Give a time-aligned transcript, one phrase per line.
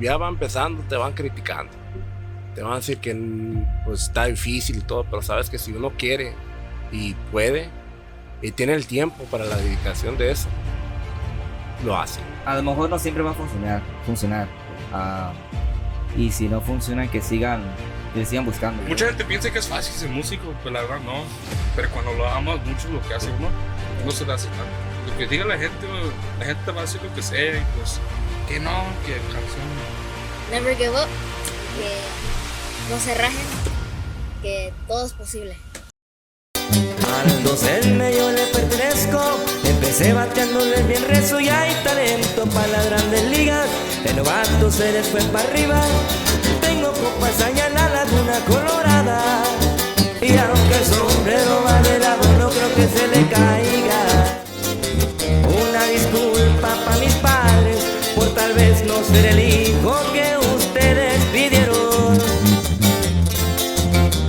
[0.00, 1.72] ya va empezando, te van criticando.
[2.54, 3.14] Te van a decir que
[3.84, 6.34] pues, está difícil y todo, pero sabes que si uno quiere
[6.92, 7.68] y puede
[8.42, 10.48] y tiene el tiempo para la dedicación de eso,
[11.84, 12.20] lo hace.
[12.46, 14.46] A lo mejor no siempre va a funcionar, funcionar.
[14.92, 15.32] Ah,
[16.16, 17.62] y si no funciona, que sigan,
[18.14, 18.82] que sigan buscando.
[18.84, 21.24] Mucha gente piensa que es fácil ser músico, pero la verdad no.
[21.74, 23.48] Pero cuando lo amas mucho lo que hace uno,
[24.04, 24.66] no se le hace nada.
[25.08, 25.86] Lo que diga la gente,
[26.38, 28.00] la gente va a hacer lo que sea y pues
[28.48, 29.68] que no, que canción.
[30.50, 31.08] Never give up,
[31.76, 33.46] que no se rajen,
[34.42, 35.56] que todo es posible.
[36.56, 42.86] Al 12 en medio le pertenezco, empecé bateándole bien rezo y hay talento para las
[42.86, 43.68] grandes ligas.
[44.04, 45.80] El novato se les fue para arriba,
[46.60, 49.44] tengo copas allá en la laguna colorada.
[50.20, 53.83] Y aunque el sombrero va de lado, no creo que se le caiga.
[59.14, 62.18] Ser el hijo que ustedes pidieron.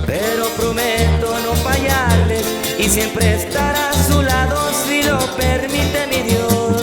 [0.06, 2.46] Pero prometo no fallarles
[2.78, 6.82] y siempre estar a su lado si lo permite mi Dios.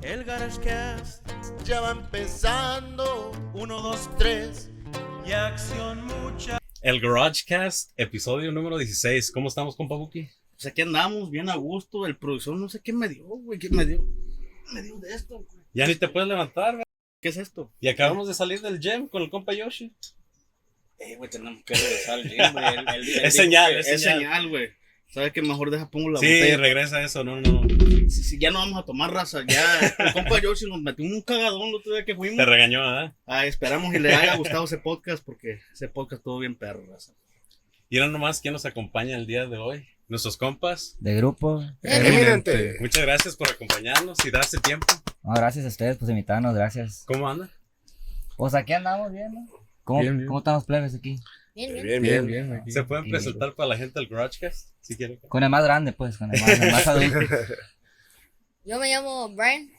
[0.00, 1.22] El GarageCast
[1.64, 3.32] ya va empezando.
[3.54, 4.70] Uno, dos, tres.
[5.26, 6.58] Y acción mucha.
[6.80, 9.30] El GarageCast, episodio número 16.
[9.32, 10.28] ¿Cómo estamos, compa Buki?
[10.54, 12.06] Pues aquí andamos, bien a gusto.
[12.06, 13.58] El profesor no sé qué me dio, güey.
[13.58, 14.04] ¿Qué me dio?
[14.72, 15.62] Me dio de esto, güey.
[15.74, 16.84] Ya ni te puedes levantar, güey.
[17.20, 17.72] ¿Qué es esto?
[17.80, 19.92] Y acabamos de salir del gym con el compa Yoshi.
[20.98, 22.64] Eh, güey, tenemos que regresar al gym, güey.
[22.74, 24.48] Él- él Es señal, que es Es señal.
[24.48, 24.70] güey.
[25.08, 25.42] ¿Sabes qué?
[25.42, 26.56] Mejor deja, pongo la Sí, botella.
[26.56, 27.62] regresa eso, no, no.
[28.08, 29.44] Sí, sí, ya no vamos a tomar raza.
[29.46, 32.38] Ya, el compa Yoshi nos metió un cagadón el otro día que fuimos.
[32.38, 33.14] Te regañó, ¿verdad?
[33.26, 37.12] Ah, esperamos y le haya gustado ese podcast porque ese podcast estuvo bien perro, raza.
[37.90, 39.86] Y ahora nomás, ¿quién nos acompaña el día de hoy?
[40.12, 40.94] Nuestros compas.
[41.00, 41.64] De grupo.
[41.82, 42.76] Eminente.
[42.80, 44.86] Muchas gracias por acompañarnos y darse tiempo.
[45.22, 47.04] No, gracias a ustedes por invitarnos, gracias.
[47.06, 47.48] ¿Cómo anda?
[48.36, 49.46] Pues aquí andamos bien, ¿no?
[49.84, 50.26] ¿Cómo, Bien, bien.
[50.26, 51.18] ¿cómo estamos plebes aquí?
[51.54, 51.86] Bien, bien.
[51.86, 52.26] Bien, bien.
[52.26, 52.52] bien.
[52.52, 52.72] Aquí.
[52.72, 54.68] ¿Se pueden presentar para la gente del GarageCast?
[54.82, 55.18] Si quieren.
[55.30, 57.18] Con el más grande, pues, con el más, el más adulto.
[58.66, 59.70] Yo me llamo Brian,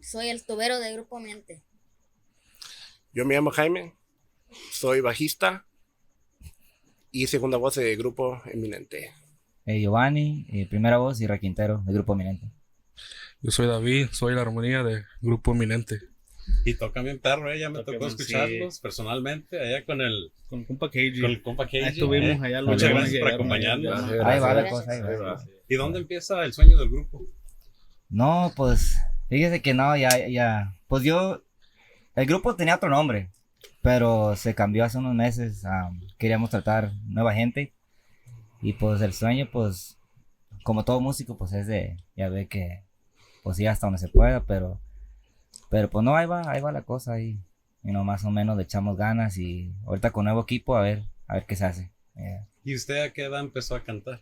[0.00, 1.60] soy el tubero del Grupo Miente.
[3.12, 3.96] Yo me llamo Jaime,
[4.70, 5.66] soy bajista
[7.10, 9.12] y segunda voz de grupo Eminente.
[9.66, 12.46] Eh, Giovanni, eh, primera voz y Requintero, del grupo Eminente.
[13.42, 15.98] Yo soy David, soy la armonía de Grupo Eminente.
[16.64, 17.58] Y tocan bien perro, ¿eh?
[17.58, 21.20] Ya me Tocan tocó escucharlos personalmente allá con el, Con el compa KG.
[21.20, 21.74] con el compa KG.
[21.74, 22.38] Ahí estuvimos ¿eh?
[22.42, 22.62] allá.
[22.62, 24.02] Muchas luego gracias por acompañarnos.
[24.24, 25.44] Ahí va la cosa, ahí va.
[25.68, 27.26] ¿Y dónde empieza el sueño del grupo?
[28.08, 28.96] No, pues,
[29.28, 30.76] fíjese que no, ya, ya.
[30.86, 31.42] Pues yo,
[32.14, 33.30] el grupo tenía otro nombre,
[33.82, 35.64] pero se cambió hace unos meses.
[35.64, 37.75] am, queríamos tratar nueva gente.
[38.66, 39.96] Y pues el sueño, pues,
[40.64, 42.82] como todo músico, pues es de, ya ve que,
[43.44, 44.80] pues sí, hasta donde se pueda, pero,
[45.70, 47.38] pero pues no, ahí va, ahí va la cosa, ahí.
[47.84, 51.04] Y no, más o menos le echamos ganas y ahorita con nuevo equipo, a ver,
[51.28, 51.92] a ver qué se hace.
[52.64, 54.20] ¿Y usted a qué edad empezó a cantar?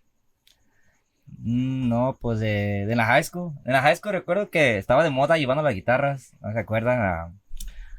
[1.39, 3.55] Mm, No, pues de, de la high school.
[3.65, 6.37] En la high school recuerdo que estaba de moda llevando las guitarras.
[6.43, 6.99] ¿No se acuerdan?
[7.01, 7.33] Ah,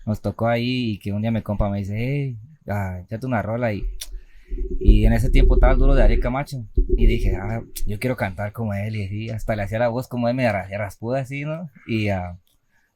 [0.06, 3.42] nos tocó ahí y que un día mi compa me dice, hey, ah, échate una
[3.42, 3.84] rola y,
[4.88, 6.58] y en ese tiempo estaba duro de Ariel Camacho.
[6.98, 10.08] Y dije, ah, yo quiero cantar como él y así, hasta le hacía la voz
[10.08, 11.70] como él, me ra- raspuda así, ¿no?
[11.88, 12.10] Y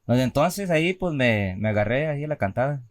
[0.06, 2.82] desde entonces ahí pues me, me agarré ahí a la cantada.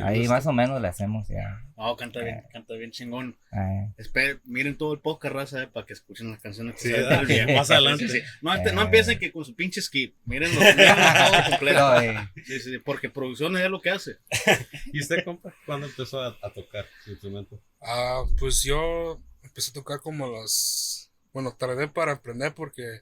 [0.00, 1.64] Ahí más o menos le hacemos ya.
[1.76, 3.36] No, canta bien, canta bien chingón.
[3.50, 6.88] Ah, Esperen, miren todo el podcast, raza, eh, para que escuchen las canciones que Sí,
[6.94, 7.56] se dale, bien.
[7.56, 8.06] más adelante.
[8.08, 8.26] Sí, sí.
[8.40, 8.84] No, este- no Eh.
[8.84, 10.14] empiecen que con su pinche skip.
[10.26, 12.00] Mírenlo, mírenlo todo completo.
[12.02, 14.18] eh, Sí, sí, porque producción es lo que hace.
[14.92, 17.60] ¿Y usted, compa, cuándo empezó a, a tocar su instrumento?
[17.82, 21.10] Ah, pues yo empecé a tocar como a las...
[21.32, 23.00] Bueno, tardé para aprender porque,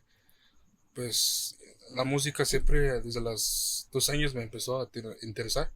[0.94, 1.58] pues,
[1.94, 4.88] la música siempre desde los dos años me empezó a
[5.22, 5.70] interesar.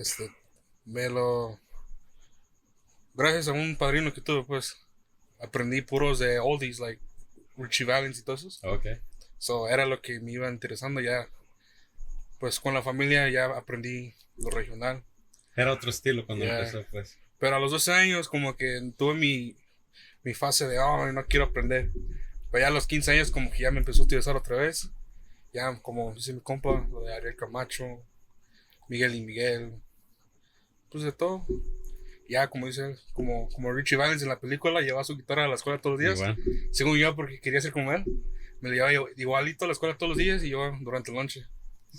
[0.00, 0.30] Este,
[0.86, 1.60] me lo...
[3.12, 4.76] Gracias a un padrino que tuve, pues,
[5.38, 7.02] aprendí puros de oldies, like
[7.56, 8.64] Richie Valens y todos esos.
[8.64, 8.86] Ok.
[9.36, 11.28] So, era lo que me iba interesando ya.
[12.38, 15.04] Pues con la familia ya aprendí lo regional.
[15.54, 16.60] Era otro estilo cuando Yeah.
[16.60, 17.18] empezó, pues.
[17.38, 19.56] Pero a los 12 años como que tuve mi,
[20.22, 21.90] mi fase de, oh, no quiero aprender.
[22.50, 24.88] Pero ya a los 15 años como que ya me empezó a utilizar otra vez.
[25.52, 28.02] Ya como dice mi compa, lo de Ariel Camacho,
[28.88, 29.74] Miguel y Miguel.
[30.90, 31.46] Pues de todo.
[32.28, 35.54] Ya como dice, como, como Richie Valens en la película, llevaba su guitarra a la
[35.54, 36.18] escuela todos los días.
[36.18, 36.36] Igual.
[36.70, 38.04] Según yo, porque quería ser como él.
[38.60, 41.40] Me lo llevaba igualito a la escuela todos los días y yo durante el lunch.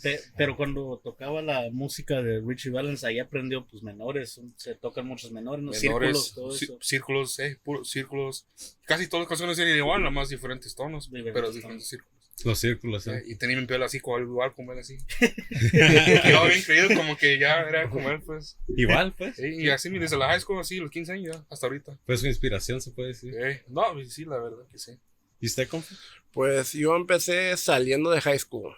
[0.02, 5.06] Pe- Pero cuando tocaba la música de Richie Valens, ahí aprendió pues menores, se tocan
[5.06, 5.72] muchos menores, ¿no?
[5.72, 6.78] menores, círculos, todo eso.
[6.80, 8.46] círculos, eh, puros círculos.
[8.86, 11.56] Casi todas las canciones eran igual, nada más diferentes tonos, Diferentes pero tonos.
[11.56, 12.21] diferentes círculos.
[12.44, 13.24] Los círculos, Eh.
[13.28, 14.98] Y tenía mi pelo así, igual como él así.
[15.72, 18.58] Quedaba bien creído, como que ya era como él, pues.
[18.76, 19.36] Igual, pues.
[19.36, 21.98] Sí, y así desde la high school, así, los 15 años ya, hasta ahorita.
[22.06, 23.34] Fue su inspiración, se puede decir.
[23.38, 24.98] Eh, no, pues sí, la verdad que sí.
[25.40, 25.88] ¿Y usted, compa?
[26.32, 28.74] Pues yo empecé saliendo de high school,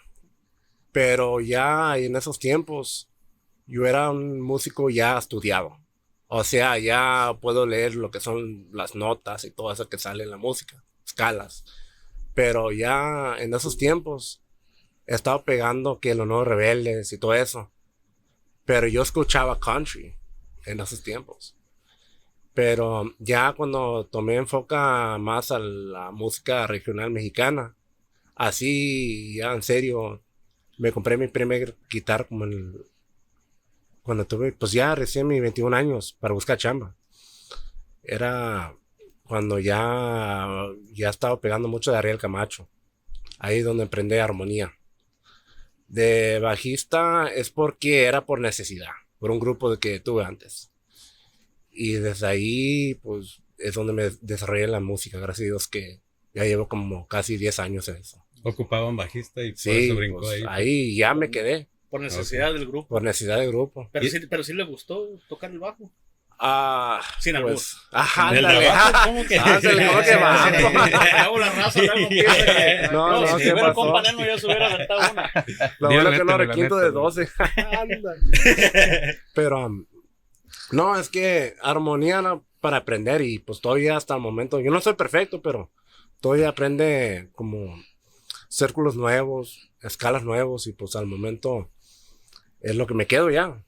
[0.92, 3.09] pero ya en esos tiempos
[3.68, 5.80] yo era un músico ya estudiado.
[6.27, 10.24] O sea, ya puedo leer lo que son las notas y todo eso que sale
[10.24, 11.63] en la música, escalas.
[12.33, 14.41] Pero ya en esos tiempos
[15.07, 17.71] he estado pegando que los nuevos rebeldes y todo eso.
[18.65, 20.15] Pero yo escuchaba country
[20.65, 21.56] en esos tiempos.
[22.53, 27.75] Pero ya cuando tomé enfoca más a la música regional mexicana,
[28.35, 30.21] así ya en serio,
[30.77, 32.85] me compré mi primer guitarra como el-
[34.03, 36.95] cuando tuve, pues ya recién mis 21 años para buscar chamba.
[38.03, 38.75] Era
[39.24, 40.48] cuando ya,
[40.92, 42.70] ya estaba pegando mucho de Ariel Camacho.
[43.40, 44.74] Ahí donde aprendí armonía.
[45.88, 50.72] De bajista es porque era por necesidad, por un grupo de que tuve antes.
[51.72, 55.20] Y desde ahí, pues, es donde me desarrollé la música.
[55.20, 56.02] Gracias a Dios que
[56.34, 58.24] ya llevo como casi 10 años en eso.
[58.44, 60.44] Ocupaban bajista y por Sí, eso brincó pues, ahí.
[60.48, 62.88] ahí ya me quedé, Por necesidad del grupo.
[62.90, 63.90] por necesidad de grupo.
[63.92, 65.92] Pero sí, pero sí le gustó tocar el bajo.
[66.39, 68.69] Ah, Sin pues, ajá, ¿El de ándale,
[69.06, 69.39] ¿Cómo que?
[69.39, 70.45] ándale, ¿cómo que va?
[71.24, 71.80] Hago la raza,
[72.91, 73.74] No, no, si ¿qué hubiera pasó?
[73.75, 75.31] compa Neno, ya se hubiera aventado una.
[75.80, 77.03] Lo bueno que la requinto de güey.
[77.03, 77.30] 12.
[79.33, 79.85] Pero, um,
[80.71, 84.81] no, es que armonía no, para aprender y pues todavía hasta el momento, yo no
[84.81, 85.71] soy perfecto, pero
[86.21, 87.77] todavía aprende como
[88.50, 91.69] círculos nuevos, escalas nuevos y pues al momento
[92.62, 93.63] es lo que me quedo ya.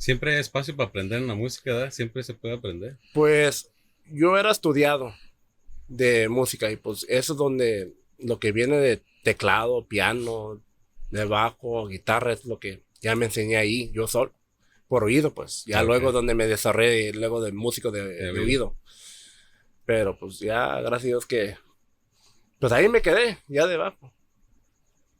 [0.00, 1.90] Siempre hay espacio para aprender en la música, ¿verdad?
[1.90, 2.96] Siempre se puede aprender.
[3.12, 3.70] Pues
[4.06, 5.14] yo era estudiado
[5.88, 10.62] de música y pues eso es donde lo que viene de teclado, piano,
[11.10, 14.32] de bajo, guitarra es lo que ya me enseñé ahí, yo solo,
[14.88, 18.42] por oído pues, ya luego donde me desarrollé, luego de músico de, de oído.
[18.42, 18.76] oído.
[19.84, 21.58] Pero pues ya, gracias a Dios que,
[22.58, 24.14] pues ahí me quedé, ya debajo.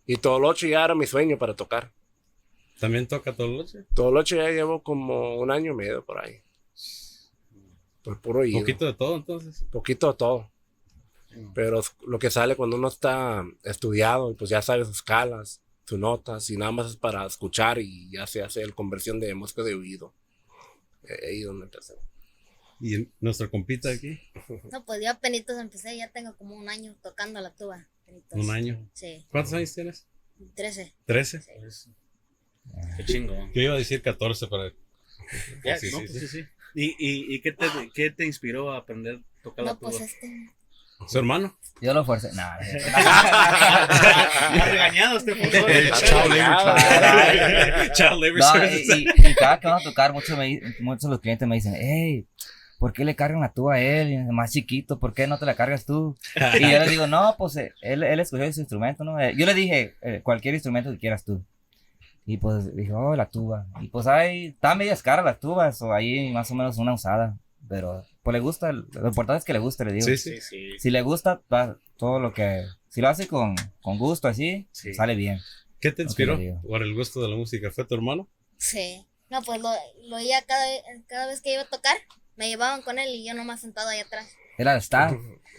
[0.07, 1.93] Y todo lo ocho ya era mi sueño para tocar.
[2.81, 3.85] ¿También toca todo lo noche?
[3.95, 6.41] Todo lo ocho ya llevo como un año y medio por ahí.
[8.03, 8.61] Por puro oído.
[8.61, 9.65] Poquito de todo, entonces.
[9.71, 10.51] poquito de todo.
[11.55, 15.99] Pero es lo que sale cuando uno está estudiado, pues ya sabe sus escalas, sus
[15.99, 19.63] notas, y nada más es para escuchar y ya se hace la conversión de música
[19.63, 20.15] de oído.
[21.05, 21.99] Eh, Ahí donde empecé.
[22.81, 24.19] Y nuestro compita aquí,
[24.73, 27.87] No, pues yo apenas empecé, ya tengo como un año tocando la tuba.
[28.03, 28.39] apenitas.
[28.41, 28.91] un año.
[28.95, 30.07] Sí, ¿Cuántos años tienes?
[30.55, 30.95] 13.
[31.07, 31.95] ¿13?
[32.97, 33.53] Qué chingón.
[33.55, 34.71] Yo iba a decir 14 para...
[35.65, 36.29] Ya, Sí, no, sí, pues sí.
[36.29, 36.45] sí.
[36.75, 39.91] ¿Y, y, y qué, te, qué te inspiró a aprender a tocar la No, tuba?
[39.91, 40.51] pues este.
[41.09, 41.57] ¿Su hermano?
[41.81, 42.31] Yo lo forcé.
[42.35, 42.43] No,
[44.67, 45.33] regañado este.
[45.33, 46.35] El Child
[48.21, 48.99] labor No, services.
[48.99, 51.75] y, y- cada que vamos a tocar, muchos, me muchos de los clientes me dicen,
[51.77, 52.27] hey,
[52.79, 54.13] ¿por qué le cargan la tuba a él?
[54.13, 56.17] Es más chiquito, ¿por qué no te la cargas tú?
[56.59, 59.19] Y yo les digo, no, pues eh, él, él escogió ese instrumento, ¿no?
[59.21, 61.45] Eh, Yo le dije, eh, cualquier instrumento que quieras tú.
[62.27, 63.67] Y pues dijo, oh, la tuba.
[63.81, 67.37] Y pues ahí, está medias caras las tubas, o ahí más o menos una usada.
[67.69, 70.07] Pero, pues le gusta, lo importante es que le guste, le digo.
[70.07, 70.41] Sí, sí.
[70.41, 70.79] Sí.
[70.79, 71.41] Si le gusta,
[71.97, 74.95] todo lo que, si lo hace con, con gusto así, Sí.
[74.95, 75.39] sale bien.
[75.81, 77.71] ¿Qué te inspiró por el gusto de la música?
[77.71, 78.29] ¿Fue tu hermano?
[78.59, 79.07] Sí.
[79.31, 79.71] No, pues lo,
[80.09, 80.65] lo oía cada,
[81.07, 81.97] cada vez que iba a tocar.
[82.37, 84.29] Me llevaban con él y yo nomás sentado ahí atrás.
[84.59, 85.13] Era el staff.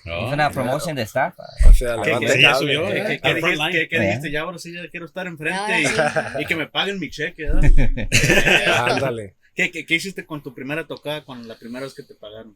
[0.06, 0.28] No.
[0.28, 1.36] es una promotion de staff.
[1.68, 2.60] O sea, ¿Qué, levanta qué- el ya cable.
[2.76, 3.04] subió, qué- ¿eh?
[3.08, 3.72] qué- qué Al dijiste, frontline.
[3.72, 4.32] qué- qué dijiste?
[4.32, 7.48] Ya ahora sí ya quiero estar enfrente y, y que me paguen mi cheque.
[8.68, 9.36] Ándale.
[9.56, 12.56] ¿Qué, qué, qué hiciste con tu primera tocada, con la primera vez que te pagaron?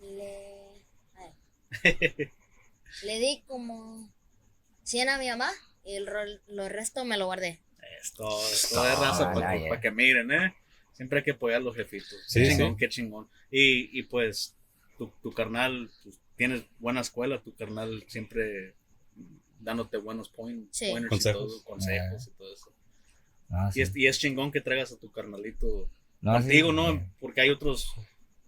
[0.00, 0.84] Le,
[1.16, 2.32] a ver.
[3.04, 4.10] le di como
[4.84, 5.50] 100 a mi mamá
[5.84, 6.08] y el
[6.48, 7.60] lo resto me lo guardé.
[8.02, 9.80] Esto, esto de raza para Ah, ya.
[9.80, 10.54] que miren, ¿eh?
[10.92, 12.14] Siempre hay que apoyar a los jefitos.
[12.26, 12.78] Sí, qué chingón, sí.
[12.78, 13.28] qué chingón.
[13.50, 14.54] Y, y pues,
[15.00, 18.74] tu, tu carnal, pues, tienes buena escuela, tu carnal siempre
[19.58, 20.90] dándote buenos point, Sí.
[20.90, 21.42] pointers Consejos.
[21.42, 22.72] y todo, consejos y todo eso.
[23.48, 23.80] No, Y sí.
[23.82, 25.88] es, y es chingón que traigas a tu carnalito
[26.20, 27.02] No, sí, contigo, ¿no?
[27.18, 27.92] Porque hay otros,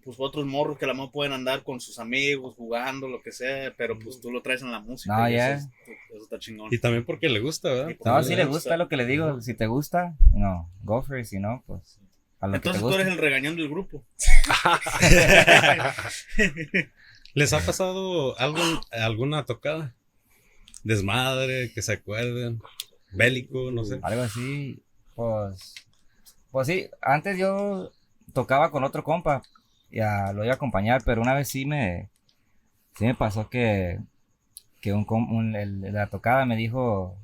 [0.04, 3.32] pues otros morros que a la mejor pueden andar con sus amigos, jugando, lo que
[3.32, 5.16] sea, pero pues tú lo traes en la música.
[5.16, 5.54] No, y ya.
[5.54, 6.68] Eso, es- eso está chingón.
[6.70, 7.96] Y también porque le gusta, ¿verdad?
[8.04, 8.56] No, Sí, si le le gusta.
[8.70, 11.98] gusta lo que le digo, si te gusta, no, go for it, si no, pues
[12.42, 14.02] a lo Entonces que tú eres el regañón del grupo.
[17.34, 19.94] ¿Les ha pasado algo, alguna tocada?
[20.84, 22.60] Desmadre, que se acuerden.
[23.12, 24.00] Bélico, no sé.
[24.02, 24.82] Algo así,
[25.14, 25.74] pues,
[26.50, 27.90] pues sí, antes yo
[28.32, 29.42] tocaba con otro compa,
[29.90, 32.10] ya lo iba a acompañar, pero una vez sí me,
[32.96, 34.00] sí me pasó que,
[34.80, 37.16] que un, el- la tocada me dijo,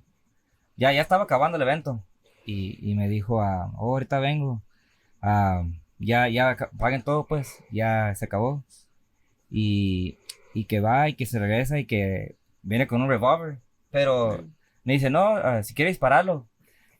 [0.76, 2.02] ya, ya estaba acabando el evento.
[2.46, 4.62] Y, y me dijo, ah, oh, ahorita vengo.
[5.22, 5.64] Ah,
[5.98, 8.62] ya, ya, paguen todo, pues, ya se acabó.
[9.50, 10.18] Y,
[10.54, 13.58] y que va y que se regresa y que viene con un revólver.
[13.90, 14.44] Pero
[14.84, 16.46] me dice, no, ah, si quiere dispararlo.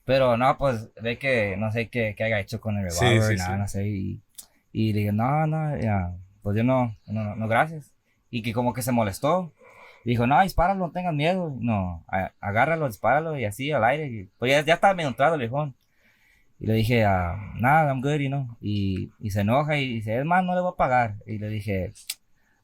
[0.05, 3.23] Pero no, pues ve que no sé qué, qué haya hecho con el Sí, revólver,
[3.33, 3.61] sí, nada, sí.
[3.63, 3.89] no sé.
[3.89, 4.21] Y,
[4.73, 7.93] y le dije, no, no, ya, pues yo no, no, no, gracias.
[8.31, 9.53] Y que como que se molestó.
[10.05, 11.55] Dijo, no, dispáralo, no tengas miedo.
[11.61, 14.07] No, a- agárralo, dispáralo y así al aire.
[14.07, 15.75] Y, pues ya, ya estaba medio entrado el viejón.
[16.61, 18.49] Y le dije, ah, nada, I'm good, you know.
[18.61, 21.15] Y, y se enoja y dice, es más, no le voy a pagar.
[21.27, 21.93] Y le dije,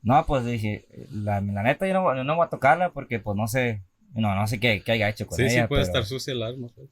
[0.03, 3.37] no, pues dije, la, la neta yo no, yo no voy a tocarla porque pues
[3.37, 3.83] no sé,
[4.15, 5.69] no, no sé qué, qué haya hecho con Sí, sí, ella.
[5.69, 6.69] puede pero- estar sucia el arma.
[6.75, 6.89] pues.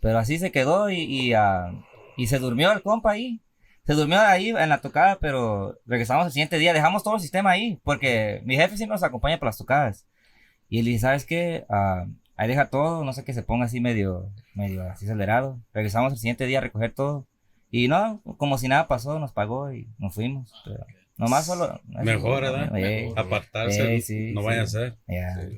[0.00, 1.72] pero así se quedó y, y, ah,
[2.16, 3.40] y se durmió el compa ahí.
[3.86, 6.72] Se durmió ahí en la tocada, pero regresamos el siguiente día.
[6.72, 10.06] Dejamos todo el sistema ahí, porque mi jefe siempre nos acompaña por las tocadas.
[10.68, 11.64] Y le dije, ¿sabes qué?
[11.70, 12.04] Ah,
[12.40, 15.60] ahí deja todo, no sé que se ponga así medio, medio así acelerado.
[15.74, 17.26] Regresamos el siguiente día a recoger todo.
[17.70, 20.50] Y no, como si nada pasó, nos pagó y nos fuimos.
[20.64, 20.86] Pero
[21.18, 21.80] nomás solo...
[21.84, 22.76] Mejor, ¿verdad?
[22.78, 24.46] Eh, Apartarse, eh, sí, no sí.
[24.46, 24.96] vaya a ser.
[25.06, 25.48] ya.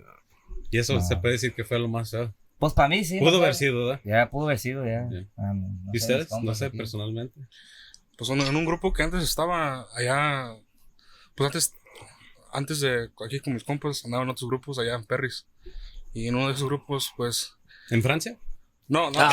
[0.71, 1.01] Y eso No.
[1.01, 2.35] se puede decir que fue lo más feo.
[2.59, 3.19] Pues para mí sí.
[3.21, 4.01] Pudo no haber sido, ¿verdad?
[4.05, 5.09] Ya, pudo haber sido, ya.
[5.11, 5.25] Ya.
[5.37, 6.29] Ah, no ¿Y ustedes?
[6.43, 6.77] No sé, aquí.
[6.77, 7.41] personalmente.
[8.19, 10.55] Pues en en un grupo que antes estaba allá,
[11.35, 11.75] pues antes,
[12.53, 15.47] antes de aquí con mis compas, andaban otros grupos allá en Perris.
[16.15, 17.55] Y en uno de esos grupos, pues,
[17.91, 18.39] ¿En Francia?
[18.89, 19.21] no, no,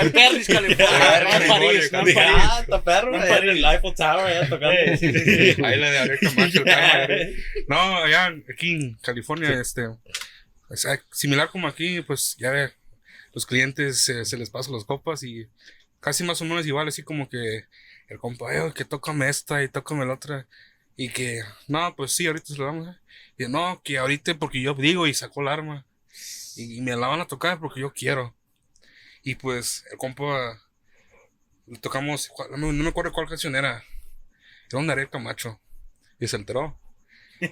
[0.00, 1.20] En Perris, California.
[1.22, 2.16] No en París, no en París.
[2.18, 3.10] Ah, está perro.
[3.12, 3.50] No en París.
[3.52, 4.68] el Eiffel Tower, allá tocando.
[5.66, 7.36] ahí la de Ariel Camacho, eh.
[7.68, 9.98] No, allá aquí en California, este, o
[10.76, 12.70] sea, similar como aquí, pues ya ve,
[13.32, 15.46] los clientes eh, se les pasan las copas y
[16.00, 17.64] casi más o menos igual, así como que
[18.08, 20.46] el compa, "Eh, que tócame esta y tócame la otra.
[20.96, 22.88] Y que, no, pues sí, ahorita se lo damos.
[22.88, 22.98] eh".
[23.38, 25.86] Y no, que ahorita porque yo digo y sacó el arma.
[26.56, 28.34] Y, y me la van a tocar porque yo quiero.
[29.22, 30.60] Y pues el compa,
[31.66, 33.82] le tocamos, cuál- no, me- no me acuerdo cuál canción era.
[34.70, 35.60] Era un Ariel Camacho.
[36.20, 36.78] Y se enteró.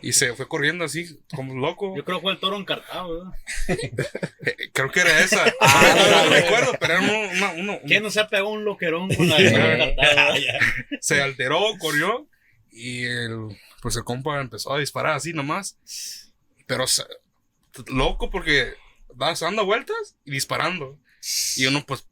[0.00, 1.94] Y se fue corriendo así, como loco.
[1.96, 3.38] Yo creo que fue el toro encartado, ¿verdad?
[4.46, 5.44] Eh, Creo que era esa.
[5.60, 9.36] Ah, no, no recuerdo, pero era uno, ¿Quién no se pegó un loquerón con la
[9.38, 10.34] verdad?
[11.00, 12.28] se alteró, corrió.
[12.72, 15.78] Y el, pues el compa empezó a disparar así nomás.
[16.66, 16.84] Pero
[17.88, 18.74] loco porque
[19.20, 20.98] va dando vueltas y disparando.
[21.56, 22.06] Y uno pues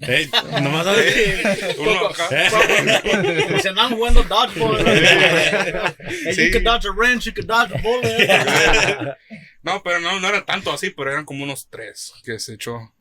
[0.00, 0.30] Ey,
[0.60, 0.86] nomás
[1.78, 2.28] uno acá.
[3.60, 4.84] Se andaban jugando dodgeball.
[6.26, 6.46] Hey.
[6.46, 9.16] You can dodge a wrench, you can dodge a bullet.
[9.62, 12.92] No, pero no, no eran tanto así, pero eran como unos tres que se echó.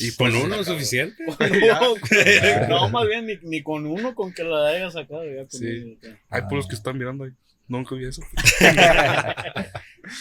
[0.00, 1.22] ¿Y con uno es suficiente?
[1.28, 5.24] No, no, más bien ni, ni con uno con que la haya sacado.
[5.24, 5.98] Ya con Sí.
[6.30, 7.32] Hay puros que están mirando ahí.
[7.68, 8.22] Nunca vi eso.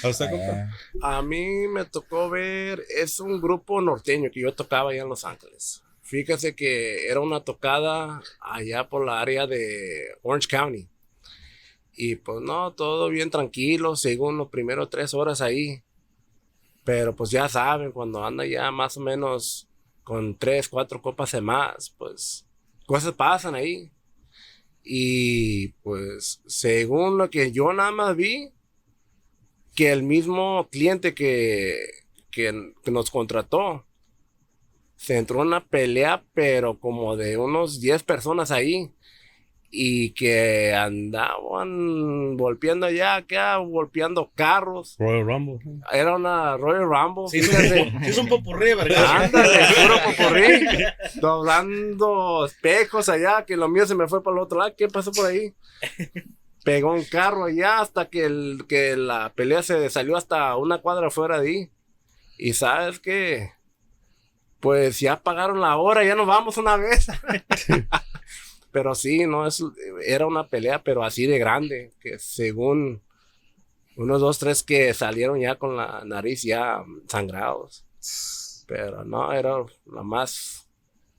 [0.04, 0.28] ¿A usted?
[1.02, 5.10] Ah, A mí me tocó ver, es un grupo norteño que yo tocaba allá en
[5.10, 5.82] Los Ángeles.
[6.02, 10.88] Fíjese que era una tocada allá por la área de Orange County.
[11.94, 15.82] Y pues no, todo bien tranquilo, según los primeros tres horas ahí.
[16.84, 19.68] Pero pues ya saben, cuando anda ya más o menos
[20.04, 22.48] con tres, cuatro copas de más, pues
[22.86, 23.92] cosas pasan ahí.
[24.84, 28.52] Y pues según lo que yo nada más vi,
[29.76, 31.78] que el mismo cliente que,
[32.32, 33.86] que, nos contrató
[34.96, 38.94] se entró en una pelea, pero como de unos 10 personas ahí.
[39.74, 44.98] Y que andaban golpeando allá, acá, golpeando carros.
[45.00, 45.60] Royal Rumble.
[45.92, 47.30] Era una Royal Rumble.
[47.30, 47.94] Sí, fíjate.
[48.06, 49.24] es un popurrí, ¿verdad?
[49.24, 50.68] Ándale, puro popurrí.
[51.22, 54.74] Doblando espejos allá, que lo mío se me fue para el otro lado.
[54.78, 55.54] ¿Qué pasó por ahí?
[56.66, 61.10] Pegó un carro allá hasta que, el, que la pelea se salió hasta una cuadra
[61.10, 61.72] fuera de ahí.
[62.38, 63.51] Y sabes qué?
[64.60, 67.08] Pues ya pagaron la hora, ya nos vamos una vez.
[68.72, 69.63] pero sí, no, es,
[70.06, 73.01] era una pelea, pero así de grande, que según
[73.96, 77.86] unos dos, tres que salieron ya con la nariz ya sangrados.
[78.68, 80.70] Pero no, era la más,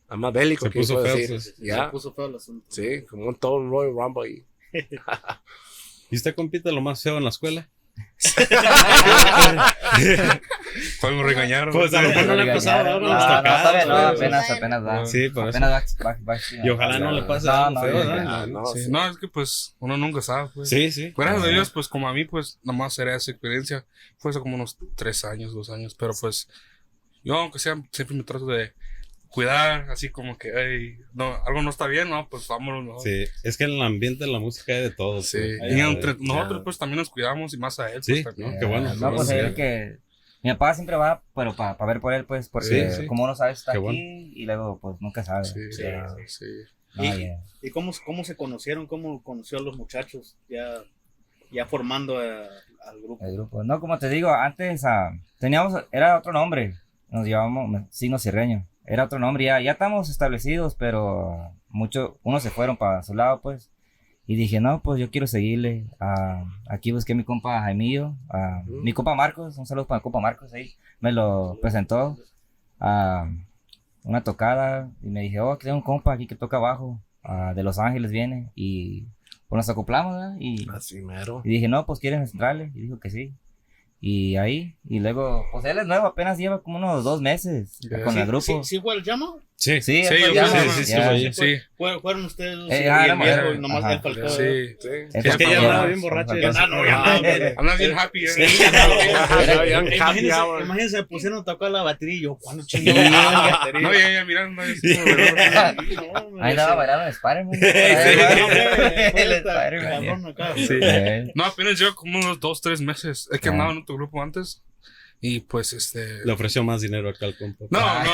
[0.09, 1.30] la más bélico Se que puso puedo feo, decir.
[1.37, 1.56] pues.
[1.59, 2.66] Ya, Se puso feo el asunto.
[2.68, 4.47] sí, como un todo Royal Rumble ahí.
[6.11, 7.68] ¿Y usted compite lo más feo en la escuela?
[11.00, 11.72] Pues me regañaron.
[11.75, 14.16] Pues, a lo mejor no le ha pasado No, ahora no, pues.
[14.22, 15.06] apenas, apenas va.
[15.06, 15.58] Sí, por eso.
[15.58, 18.26] Apenas va, va, va- Y ojalá no le pase No, algo no, feo, no, ¿verdad?
[18.28, 18.90] Ah, no, Sí, sí.
[18.90, 20.49] No, es que pues uno nunca sabe.
[20.54, 20.68] Pues.
[20.70, 21.12] Sí, sí.
[21.16, 23.84] Gracias a Dios, pues como a mí, pues nomás era esa experiencia.
[24.18, 25.94] Fue hace como unos tres años, dos años.
[25.94, 26.49] Pero pues
[27.22, 28.72] yo, aunque sea, siempre me trato de
[29.32, 33.00] cuidar, así como que, "Ey, no, algo no está bien, no, pues vámonos mejor.
[33.02, 35.22] Sí, es que en el ambiente de la música hay de todo.
[35.22, 35.38] Sí.
[35.58, 35.74] pues.
[35.74, 38.02] Y entre nosotros, pues también nos cuidamos y más a él.
[38.02, 38.54] Sí, pues, también.
[38.54, 38.60] ¿no?
[38.60, 38.94] Qué bueno.
[38.94, 39.34] No, pues Sí.
[39.34, 39.98] él que.
[40.44, 43.06] Mi papá siempre va, pero para ver por él, pues, porque Sí, sí.
[43.06, 43.98] como uno sabe, está Qué aquí bueno.
[44.00, 45.44] y luego, pues, nunca sabe.
[45.44, 45.60] Sí,
[46.26, 46.44] Sí.
[46.94, 47.40] No, Y- ya.
[47.62, 48.86] ¿Y cómo, cómo se conocieron?
[48.86, 50.74] ¿Cómo conoció a los muchachos ya,
[51.50, 52.46] ya formando eh,
[52.86, 53.24] al grupo?
[53.24, 53.64] El grupo.
[53.64, 56.74] No, como te digo, antes ah, teníamos, era otro nombre,
[57.08, 62.50] nos llevábamos Signo Sirreño, era otro nombre, ya, ya estamos establecidos, pero muchos, unos se
[62.50, 63.70] fueron para su lado, pues,
[64.26, 68.62] y dije, no, pues yo quiero seguirle, Ah, aquí busqué a mi compa Jaimillo, ah,
[68.66, 72.16] mi compa Marcos, un saludo para mi compa Marcos ahí, me lo presentó,
[72.80, 73.28] a
[74.04, 77.00] una tocada, y me dije, oh, aquí tengo un compa aquí que toca bajo,
[77.54, 79.06] de Los Ángeles viene, y
[79.52, 80.36] pues nos acoplamos, ¿verdad?
[80.40, 80.66] y...
[80.70, 81.42] Así mero.
[81.44, 82.72] Y dije, no, pues quieren entrarle.
[82.74, 83.34] Y dijo que sí.
[84.04, 88.02] Y ahí, y luego, pues él es nuevo, apenas lleva como unos dos meses Ya.
[88.02, 88.64] con el ¿Sí, grupo.
[88.64, 89.37] sí fue el llama?
[89.54, 90.49] Sí, Sí, Sí, yo ¿no?
[90.49, 93.92] sí, sí, sí, Sí, Fue- Fueron ustedes dos Eh, ah, y nomás ajá.
[93.92, 94.28] él faltó.
[94.28, 94.42] sí.
[94.42, 94.76] Él
[95.14, 96.35] Es que ya andaba bien borracho.
[96.56, 98.28] Ah, no, ya, Andas bien happy, ¿eh?
[98.28, 98.42] Sí,
[100.64, 103.80] Imagínense, pusieron a tocar la batería y yo, ¿cuándo batería?
[103.80, 105.76] No, ya, ya, mira, no, es como, ¿verdad?
[105.76, 107.61] No, Ahí andaba bailando Spider-Man.
[110.56, 110.80] Sí,
[111.37, 111.44] no.
[111.44, 111.44] Sí.
[111.44, 113.28] Apenas llevo como unos dos, tres meses.
[113.30, 113.52] Es que Ah.
[113.52, 114.62] andaba en otro grupo antes.
[115.25, 116.25] Y pues, este.
[116.25, 117.66] le ofreció más dinero acá al compa.
[117.70, 118.04] No, no,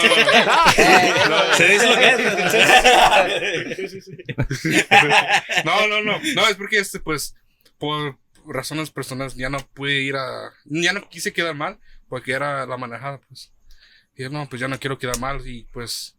[1.28, 1.54] no.
[1.54, 2.08] Se dice lo que
[3.86, 5.64] es.
[5.64, 6.20] No, no, no.
[6.34, 7.34] No, es porque, este, pues,
[7.78, 10.52] por razones personales ya no pude ir a.
[10.66, 11.78] Ya no quise quedar mal
[12.10, 13.54] porque era la manejada, pues.
[14.14, 15.40] Y yo, no, pues ya no quiero quedar mal.
[15.46, 16.14] Y pues,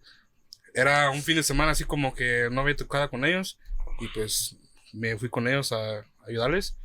[0.74, 3.60] era un fin de semana así como que no había tocado con ellos.
[4.00, 4.56] Y pues,
[4.92, 6.76] me fui con ellos a ayudarles.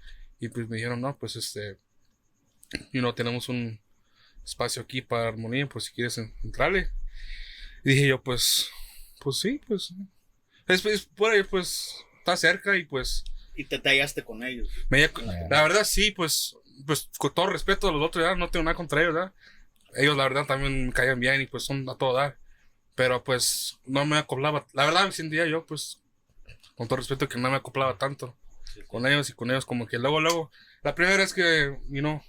[0.40, 1.78] Y pues me dijeron, no, pues este.
[2.92, 3.80] Y no tenemos un
[4.44, 6.90] espacio aquí para armonía, por si quieres en- entrarle.
[7.84, 8.68] Y dije yo, pues,
[9.20, 9.92] pues sí, pues.
[10.66, 13.24] Es, es por ahí, pues, está cerca y pues.
[13.54, 14.68] Y te tallaste con ellos.
[14.88, 15.10] Me,
[15.50, 18.74] la verdad, sí, pues, pues, con todo respeto a los otros, ya no tengo nada
[18.76, 19.32] contra ellos, ¿verdad?
[19.96, 22.36] Ellos, la verdad, también me caían bien y pues son a todo dar.
[22.96, 24.66] Pero pues, no me acoplaba.
[24.72, 26.00] La verdad, me sentía yo, pues,
[26.76, 28.36] con todo respeto, que no me acoplaba tanto
[28.88, 30.50] con ellos y con ellos, como que luego, luego,
[30.82, 32.20] la primera vez que, you know,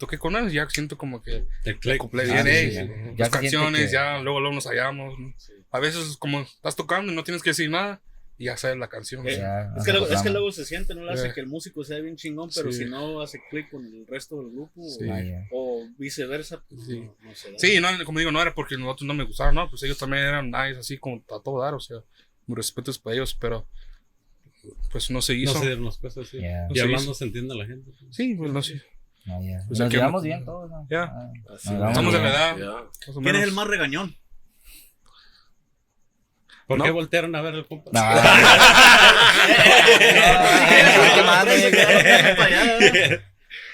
[0.00, 1.44] toqué con ellos, ya siento como que
[1.80, 1.96] click.
[2.00, 5.16] acoplé Ah, bien, sí, eh, las canciones, que- ya luego, luego nos hallamos.
[5.18, 5.32] ¿no?
[5.70, 8.00] A veces, como estás tocando y no tienes que decir nada,
[8.38, 9.28] y ya sabes la canción.
[9.28, 11.32] Eh, Ya, Es que, luego, es que luego se siente, no le hace Eh.
[11.34, 12.78] que el músico sea bien chingón, pero Sí.
[12.84, 15.04] si no hace clic con el resto del grupo Sí.
[15.06, 17.00] o, Ah, o viceversa, pues Sí.
[17.00, 17.58] no, no se da.
[17.58, 20.24] Sí, no, como digo, no era porque nosotros no me gustaban, no, pues ellos también
[20.24, 21.98] eran nice, así como a todo dar, o sea,
[22.46, 23.66] mis respetos para ellos, pero
[24.90, 25.58] pues no se No hizo.
[25.58, 26.38] se dieron las cosas así.
[26.40, 26.66] Ya.
[26.70, 27.14] Y se hablando hizo.
[27.14, 27.90] se entiende la gente.
[28.10, 28.82] Sí, pues no sé.
[29.26, 29.58] No, ya.
[29.68, 30.86] Pues Nos aquí llevamos bien todos, ¿no?
[30.90, 31.02] Ya.
[31.04, 32.56] Ah, Estamos en la edad.
[33.14, 34.16] O ¿Quién es el más regañón?
[36.66, 36.84] ¿Por No.
[36.84, 37.90] qué voltearon a ver al compa?
[37.92, 38.00] No.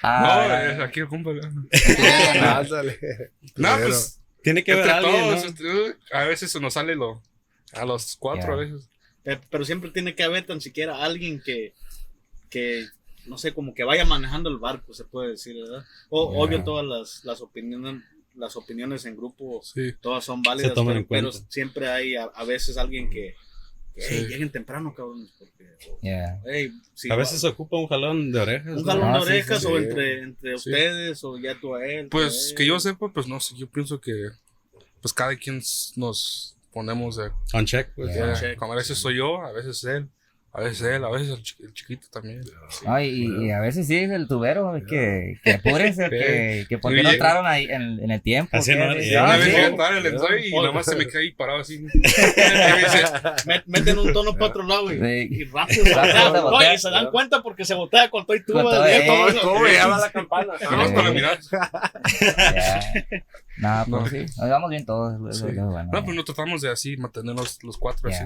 [0.03, 1.31] No, aquí el compa.
[3.57, 5.51] No, pues Tiene que ver a alguien, todos, ¿no?
[5.51, 7.23] este, a veces nos sale lo,
[7.73, 8.89] a los cuatro a veces.
[9.25, 11.75] Eh, Pero siempre tiene que haber tan siquiera alguien que,
[12.51, 12.87] que,
[13.29, 15.85] no sé, como que vaya manejando el barco, se puede decir, ¿verdad?
[16.11, 16.39] O, Ya.
[16.39, 18.03] Obvio, todas las, las opiniones
[18.35, 19.95] las opiniones en grupo, Sí.
[20.01, 23.35] todas son válidas, pero, pero siempre hay a, a veces alguien que,
[23.95, 24.09] que, Sí.
[24.15, 25.27] "Hey, lleguen temprano, cabrón.
[25.39, 26.39] Porque, o, ya.
[26.45, 28.67] "Hey, si A va- veces se ocupa un jalón de orejas.
[28.77, 28.85] un ¿no?
[28.85, 29.85] jalón Ah, de sí, orejas sí, o sí.
[29.85, 30.69] entre, entre Sí.
[30.69, 32.09] ustedes o ya tú a él.
[32.11, 32.69] Pues a que él.
[32.69, 34.13] yo sepa, pues no sé, yo pienso que
[35.01, 35.63] pues cada quien
[35.97, 37.31] nos ponemos de...
[37.55, 38.15] On check, pues.
[38.15, 38.33] Ya.
[38.33, 40.11] eh, check, como a veces soy yo, a veces él,
[40.59, 42.41] a veces él, a veces el, chi- el chiquito también.
[42.87, 46.79] Ay, y, y a veces sí es el tubero, es que, que apúrense, que, que
[46.79, 47.05] por qué Sí.
[47.05, 48.57] no entraron ahí en, en el tiempo.
[48.57, 49.53] Así no, Sí, ya, Una ah, vez sí.
[49.53, 51.85] llegué tarde al ensayo y nada más se me cae ahí parado así.
[51.85, 55.29] Y meten un tono para otro lado y, Sí.
[55.31, 58.43] y rápido se Rápido se dan cuenta porque se voltea con todo y.
[58.43, 59.05] Con todo, eh.
[59.41, 60.55] Todo ya va la campana.
[60.71, 61.39] Vamos para mirar.
[63.59, 64.09] Nah, pues No.
[64.09, 65.37] sí, nos llevamos bien todos.
[65.39, 65.45] Sí.
[65.53, 68.25] No, pues nos tratamos de así, mantenernos los cuatro así.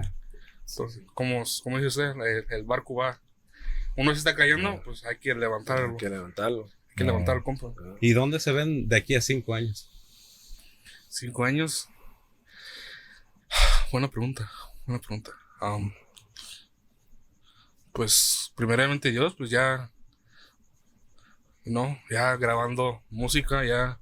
[0.70, 3.20] Entonces, como, como dice usted, el, el barco va.
[3.96, 5.90] Uno se está cayendo, pues hay que levantarlo.
[5.90, 6.64] Hay que levantarlo.
[6.64, 7.72] Hay que levantar el compa.
[8.00, 9.90] ¿Y dónde se ven de aquí a cinco años?
[11.08, 11.88] Cinco años.
[13.92, 14.50] Buena pregunta.
[14.86, 15.32] Buena pregunta.
[15.60, 15.92] Am,
[17.92, 19.90] pues, primeramente Dios, pues ya.
[21.64, 24.00] No, ya grabando música, ya.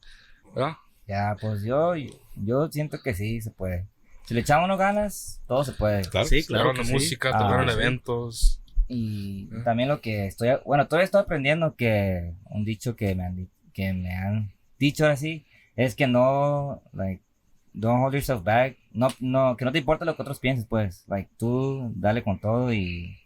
[0.55, 0.77] ¿verdad?
[1.07, 1.95] Ya, pues yo,
[2.37, 3.87] yo siento que sí se puede.
[4.29, 6.03] Si le echamos unas ganas, todo se puede.
[6.03, 6.29] Claro.
[6.29, 6.75] Sí, claro.
[6.75, 7.73] Música, Ah, sí.
[7.73, 8.63] eventos.
[8.87, 9.63] Y Ah.
[9.65, 13.95] también lo que estoy, bueno, todavía estoy aprendiendo que un dicho que me han, que
[13.95, 17.23] me han dicho así es que no, like,
[17.73, 18.77] don't hold yourself back.
[18.93, 21.05] No, no, que no te importa lo que otros pienses, pues.
[21.09, 23.17] Like, tú dale con todo y,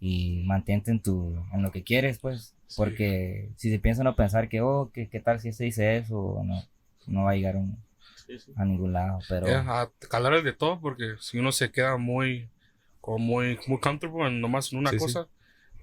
[0.00, 2.54] y mantente en, tu, en lo que quieres, pues.
[2.76, 6.42] Porque si se piensa no pensar que, oh, ¿qué, qué tal si se dice eso?
[6.44, 6.62] No,
[7.08, 7.76] no va a llegar un-
[8.28, 8.52] Sí, sí.
[8.56, 9.46] a ningún lado, pero...
[9.48, 12.48] Ya, a calar el de todo, porque si uno se queda muy,
[13.00, 15.04] como muy, muy comfortable en nomás en una Sí, sí.
[15.06, 15.26] cosa,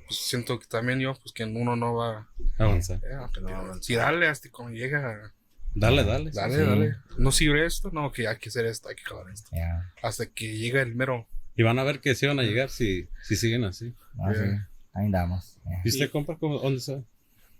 [0.08, 2.30] pues siento que también yo, pues que uno no va,
[2.60, 3.02] Avanzar.
[3.42, 3.84] no va a avanzar.
[3.84, 5.34] si dale hasta cuando llega,
[5.74, 6.32] Dale, dale.
[6.32, 6.62] dale, Sí.
[6.62, 9.92] dale, no sirve esto, no, que hay que hacer esto, hay que calar esto, ya,
[10.04, 11.28] hasta que llega el mero,
[11.58, 13.90] Y van a ver que sí van a llegar si, si siguen así.
[13.90, 13.96] sí,
[14.36, 14.70] Yeah.
[14.94, 15.58] ahí andamos.
[15.84, 17.02] ¿Y usted, compa, cómo- dónde está?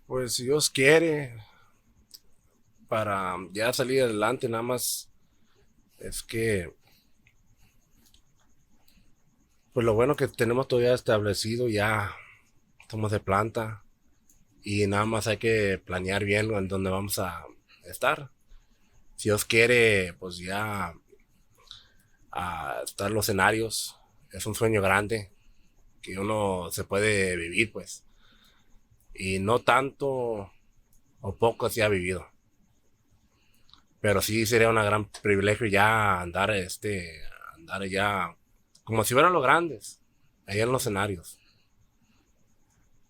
[0.06, 1.34] Pues si Dios quiere,
[2.88, 5.12] para ya salir adelante, nada más
[5.98, 6.74] es que,
[9.74, 12.16] pues lo bueno que tenemos todavía establecido, ya
[12.90, 13.84] somos de planta
[14.64, 17.46] y nada más hay que planear bien en dónde vamos a
[17.84, 18.32] estar.
[19.16, 20.94] Si Dios quiere, pues ya
[22.32, 23.98] a estar los escenarios,
[24.32, 25.32] es un sueño grande
[26.02, 28.06] que uno se puede vivir, pues
[29.16, 30.52] y no tanto
[31.22, 32.28] o poco se ha vivido.
[34.06, 37.24] Pero sí sería un gran privilegio ya andar este
[37.56, 38.36] andar ya
[38.84, 40.00] como si fueran los grandes,
[40.46, 41.40] allá en los escenarios.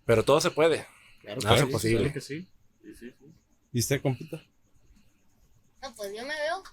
[0.05, 0.87] Pero todo se puede.
[1.19, 1.97] Claro Nada es sí, posible.
[1.97, 2.47] claro que sí.
[2.81, 3.25] Sí, sí, sí.
[3.73, 4.41] ¿Y usted, compita?
[5.81, 6.63] No, pues yo me veo,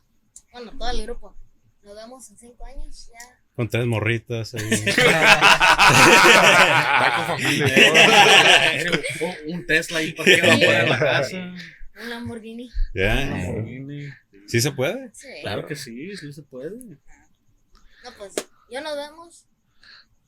[0.52, 1.36] bueno, todo el grupo.
[1.82, 3.40] Nos vemos en cinco años, ya.
[3.56, 4.62] Con tres morritas ahí.
[9.48, 11.54] un Tesla ahí parqueado afuera de la casa.
[12.02, 12.70] Un Lamborghini.
[12.94, 13.14] Ya.
[13.14, 14.08] Lamborghini.
[14.46, 15.14] ¿Sí se puede?
[15.14, 15.28] Sí.
[15.42, 16.70] Claro que sí, sí se puede.
[16.80, 18.34] No, pues
[18.70, 19.46] yo nos vemos.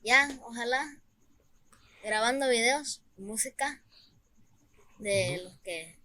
[0.04, 0.98] Ya, ojalá.
[2.04, 3.82] Grabando videos, música.
[4.98, 5.98] De los que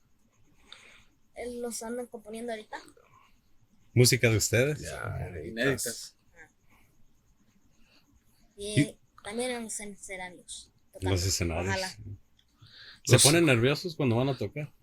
[1.36, 2.78] él los andan componiendo ahorita.
[3.94, 4.80] Música de ustedes.
[4.82, 6.16] Ya, Inéditas.
[8.58, 10.72] Y, Y- también en los escenarios.
[11.00, 11.68] En los escenarios.
[11.68, 11.90] Ojalá.
[13.06, 14.74] ¿Se Los- ponen nerviosos cuando van a tocar?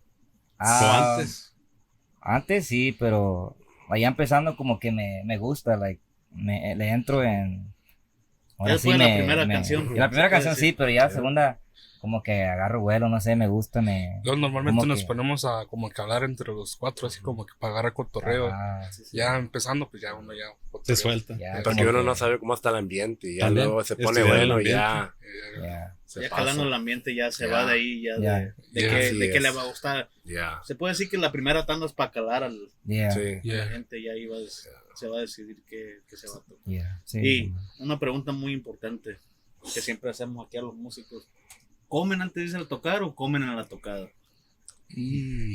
[0.61, 1.55] ¿O Ah, antes?
[2.21, 3.57] Antes sí, pero
[3.89, 7.75] allá empezando como que me, me gusta, like, me, le entro en...
[8.65, 9.87] Ya después de la primera canción.
[9.89, 11.59] en La primera canción sí, pero ya la segunda
[12.01, 14.21] como que agarro vuelo, no sé, me gusta, me...
[14.25, 17.73] Normalmente nos que- ponemos a como que hablar entre los cuatro, así como que para
[17.73, 18.49] agarrar cotorreo.
[18.53, 20.45] Ah, Ya empezando, pues ya uno ya.
[20.85, 21.37] Se suelta.
[21.37, 23.97] ya, Porque uno que- no sabe cómo está el ambiente y ya También, luego se
[23.97, 25.15] pone bueno y ya
[25.61, 25.95] ya.
[26.05, 27.53] se Ya calando el ambiente ya se Ya.
[27.53, 28.35] va de ahí, ya, Ya.
[28.39, 30.09] de, de Ya, que, de que le va a gustar.
[30.25, 30.61] Ya.
[30.65, 33.19] Se puede decir que la primera tanda es para calar al, Yeah, Sí.
[33.21, 33.67] a la Yeah.
[33.69, 36.65] gente, ya iba a des- se va a decidir qué, qué se va a tocar.
[36.65, 37.19] yeah, sí.
[37.21, 39.19] Y una pregunta muy importante
[39.75, 41.29] que siempre hacemos aquí a los músicos.
[41.89, 44.09] ¿Comen antes de irse a tocar o comen en la tocada?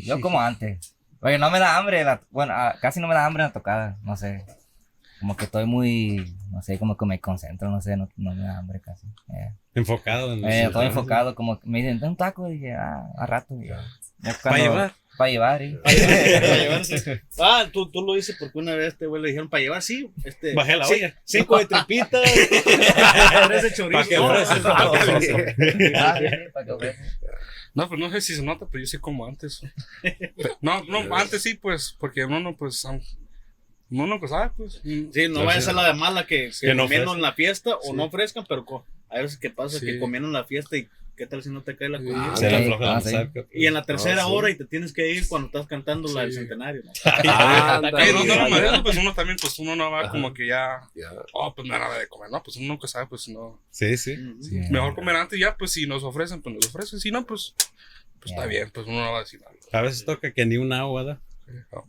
[0.03, 0.95] Yo como antes.
[1.21, 3.53] Oye, no me da hambre, la, bueno, ah, casi no me da hambre en la
[3.53, 4.43] tocada, no sé.
[5.19, 8.41] Como que estoy muy, no sé, como que me concentro, no sé, no, no me
[8.41, 9.05] da hambre casi.
[9.27, 9.55] Yeah.
[9.75, 13.05] Enfocado en Eh, estoy enfocado, como que me dicen, "Ten un taco, y dije, ah,
[13.17, 13.55] a rato.
[13.61, 14.93] y Para cuando- llevar.
[15.17, 15.77] Para llevar, ¿eh?
[15.83, 15.95] Para
[16.57, 17.21] llevarse.
[17.39, 20.09] Ah, tú, tú lo dices porque una vez este güey le dijeron para llevar, sí.
[20.23, 21.21] Este, Bajé la sí, olla.
[21.25, 22.21] Cinco de tripitas.
[23.47, 24.09] tres de chorizo.
[24.63, 25.55] ¿Para No, ofreces?
[25.95, 26.19] Ah,
[26.79, 26.95] que.
[27.73, 29.61] No, pues no sé si se nota, pero yo sí como antes.
[30.61, 32.83] No, no, antes sí, pues, porque uno no, pues,
[33.89, 34.81] uno no pues, sabe, pues.
[34.83, 37.75] Sí, no vaya a ser la de mala que, que, Que no comieron la fiesta
[37.75, 37.93] o Sí.
[37.93, 38.65] no ofrezcan, pero
[39.09, 39.85] hay veces que pasa Sí.
[39.85, 40.87] que comieron en la fiesta y
[41.21, 42.05] qué tal si no te cae la Sí.
[42.05, 42.35] comida.
[42.35, 43.11] Se le Sí, afloja ah, la sí.
[43.11, 43.45] saca.
[43.53, 44.31] Y en la tercera Ah, sí.
[44.33, 46.39] hora y te tienes que ir cuando estás cantando la del Sí.
[46.39, 46.81] centenario.
[46.83, 46.91] ¿no?
[48.01, 48.27] Sí,
[48.71, 50.81] no, pues uno también, pues uno no va como que ya,
[51.33, 53.59] oh, pues nada de comer, no, pues uno nunca sabe, pues no.
[53.69, 54.15] Sí, sí.
[54.41, 54.55] Sí.
[54.71, 57.53] Mejor comer antes ya, pues si nos ofrecen, pues nos ofrecen, si no, pues,
[58.19, 59.53] pues está bien, pues uno no va a decir nada.
[59.73, 61.21] A veces toca que ni una agua, ¿da?
[61.71, 61.87] No.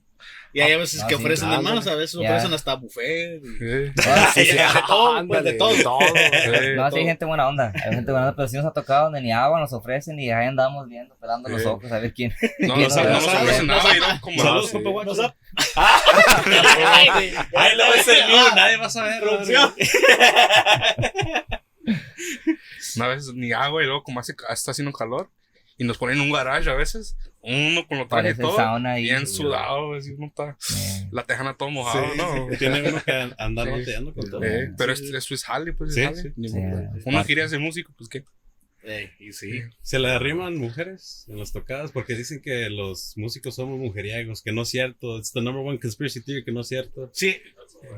[0.54, 2.28] Y hay a veces Ah, que sí, ofrecen de más, a veces Ya.
[2.30, 3.42] ofrecen hasta buffet.
[3.42, 3.92] y- Sí.
[4.06, 4.56] Ah, sí, sí.
[4.56, 5.70] de todo, pues de todo.
[5.74, 5.98] de todo.
[6.00, 6.68] Sí.
[6.76, 7.72] No, sí, hay gente buena onda.
[7.74, 10.30] Hay gente buena onda, pero si nos ha tocado donde ni agua nos ofrecen y
[10.30, 11.68] ahí andamos viendo, pelando los Sí.
[11.68, 12.34] ojos a ver quién.
[12.58, 13.38] No, quién no, no, no nos sabe.
[13.42, 14.72] ofrecen no nada Saludos, sí.
[14.72, 15.08] compa guacho.
[15.10, 15.34] No sabe.
[15.76, 17.32] Ay,
[17.76, 19.22] no es el mío, nadie va a saber.
[22.96, 25.30] Una vez ni agua y luego como hace, está haciendo calor
[25.82, 28.92] y nos ponen en un garage a veces, uno con lo traje Parece todo, sauna
[28.92, 29.02] ahí.
[29.04, 32.46] bien sudado, así uno está, Eh, la tejana todo mojado, ¿no?
[32.58, 33.72] Tiene uno que andar Sí.
[33.72, 34.42] batallando con todo.
[34.44, 36.48] Eh, pero es- eso es jale, pues es Sí, sí.
[36.48, 36.58] Sí,
[36.96, 38.24] es Uno quería ser músico, pues qué.
[38.84, 39.60] Ey, y sí.
[39.80, 44.50] Se le arriman mujeres en las tocadas porque dicen que los músicos somos mujeriegos, que
[44.50, 45.18] no es cierto.
[45.18, 47.08] It's the number one conspiracy theory, que no es cierto.
[47.14, 47.36] Sí,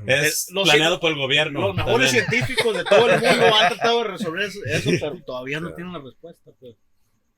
[0.06, 1.60] Es los- planeado por el gobierno.
[1.68, 2.26] los mejores también.
[2.26, 5.92] científicos de todo el mundo han tratado de resolver eso, eso, pero todavía no tienen
[5.94, 6.50] la respuesta.
[6.60, 6.74] Pues.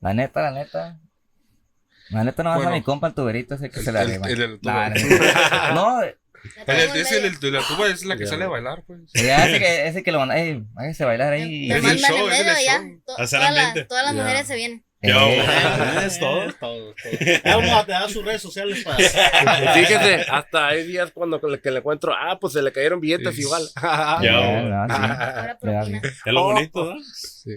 [0.01, 0.99] La neta, la neta.
[2.09, 2.71] La neta no vas Bueno.
[2.71, 4.27] a mi compa el tuberito ese que El- se le el- arriba.
[4.45, 4.89] el Nah,
[5.73, 6.01] no,
[6.67, 8.29] El, ese, el, de la tuba es la que Ya.
[8.29, 8.99] sale a bailar, pues.
[9.13, 11.69] Ya, ese que, ese que lo manda, ey, váyase a bailar Me, ahí.
[11.71, 13.01] Es el mandan show, es el show.
[13.05, 14.21] Todas, las, todas las Ya.
[14.21, 14.85] mujeres se vienen.
[15.01, 15.11] Eh,
[16.05, 16.45] Es todo.
[17.43, 18.97] Vamos a dar sus redes sociales para.
[19.73, 23.01] Fíjese, hasta hay días cuando que le, que le encuentro, ah, pues se le cayeron
[23.01, 23.63] billetes igual.
[23.81, 24.19] Ya.
[24.21, 25.57] ya.
[26.25, 26.95] Es lo bonito, ¿no?
[27.03, 27.51] Sí.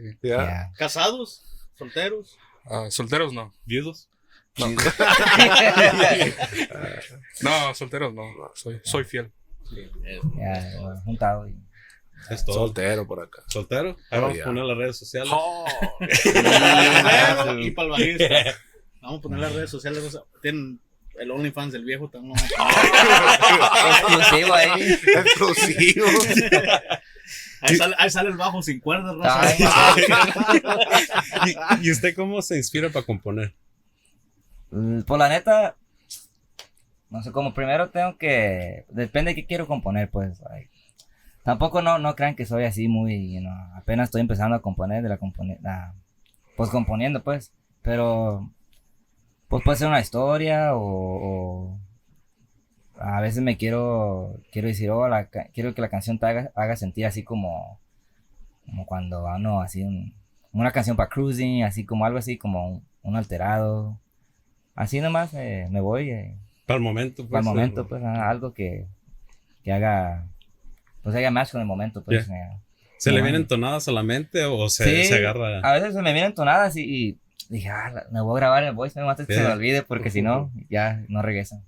[0.77, 1.45] ¿Casados?
[1.81, 2.39] ¿Solteros?
[2.67, 3.55] Ah, solteros no.
[3.65, 4.09] Viudos.
[7.41, 8.23] No, solteros no.
[8.55, 9.33] Soy, soy fiel.
[10.37, 11.49] Ya, bueno, juntado.
[11.49, 11.57] y-
[12.29, 12.55] Es todo.
[12.67, 13.43] Soltero por acá.
[13.49, 13.97] ¿Soltero?
[14.11, 15.33] Ahí Oh, vamos a poner las redes sociales.
[15.35, 15.65] Oh.
[17.61, 18.29] Y para el bajista.
[19.01, 20.19] Vamos a poner las redes sociales.
[20.43, 20.79] Tienen
[21.19, 22.35] el OnlyFans del viejo también.
[23.91, 24.93] Exclusivo ahí.
[24.93, 26.07] Exclusivo.
[27.63, 29.55] Ahí sale, ahí sale el bajo sin cuerdas, raza.
[31.81, 33.55] ¿Y, y usted cómo se inspira para componer?
[34.71, 35.77] Mm, Por la neta,
[37.11, 40.41] no sé, como primero tengo que, depende de qué quiero componer, pues.
[41.45, 45.03] tampoco no, no crean que soy así muy, you know, apenas estoy empezando a componer,
[45.03, 45.95] de la compone, la-
[46.57, 47.53] pues componiendo, pues.
[47.83, 48.51] Pero,
[49.49, 51.79] pues puede ser una historia o, o
[53.01, 56.77] a veces me quiero, quiero decir, oh, la quiero que la canción te haga, haga
[56.77, 57.79] sentir así como,
[58.67, 60.15] como cuando, ah, no, así un-
[60.53, 63.97] una canción para cruising, así como algo así como un, un alterado.
[64.75, 66.35] Así nomás eh, me voy eh,
[66.67, 67.17] Para el momento.
[67.27, 68.87] para el pues, momento, eh, pues algo que,
[69.63, 70.27] que haga,
[71.03, 72.29] pues haga match con el momento, pues.
[72.29, 72.51] eh.
[72.99, 75.61] ¿Se le vienen tonadas a la mente o se, Sí, se agarra?
[75.61, 78.75] A veces se me vienen tonadas y, y dije, ah, me voy a grabar el
[78.75, 81.63] voice, me antes que se me olvide, porque si no, ya no regresan.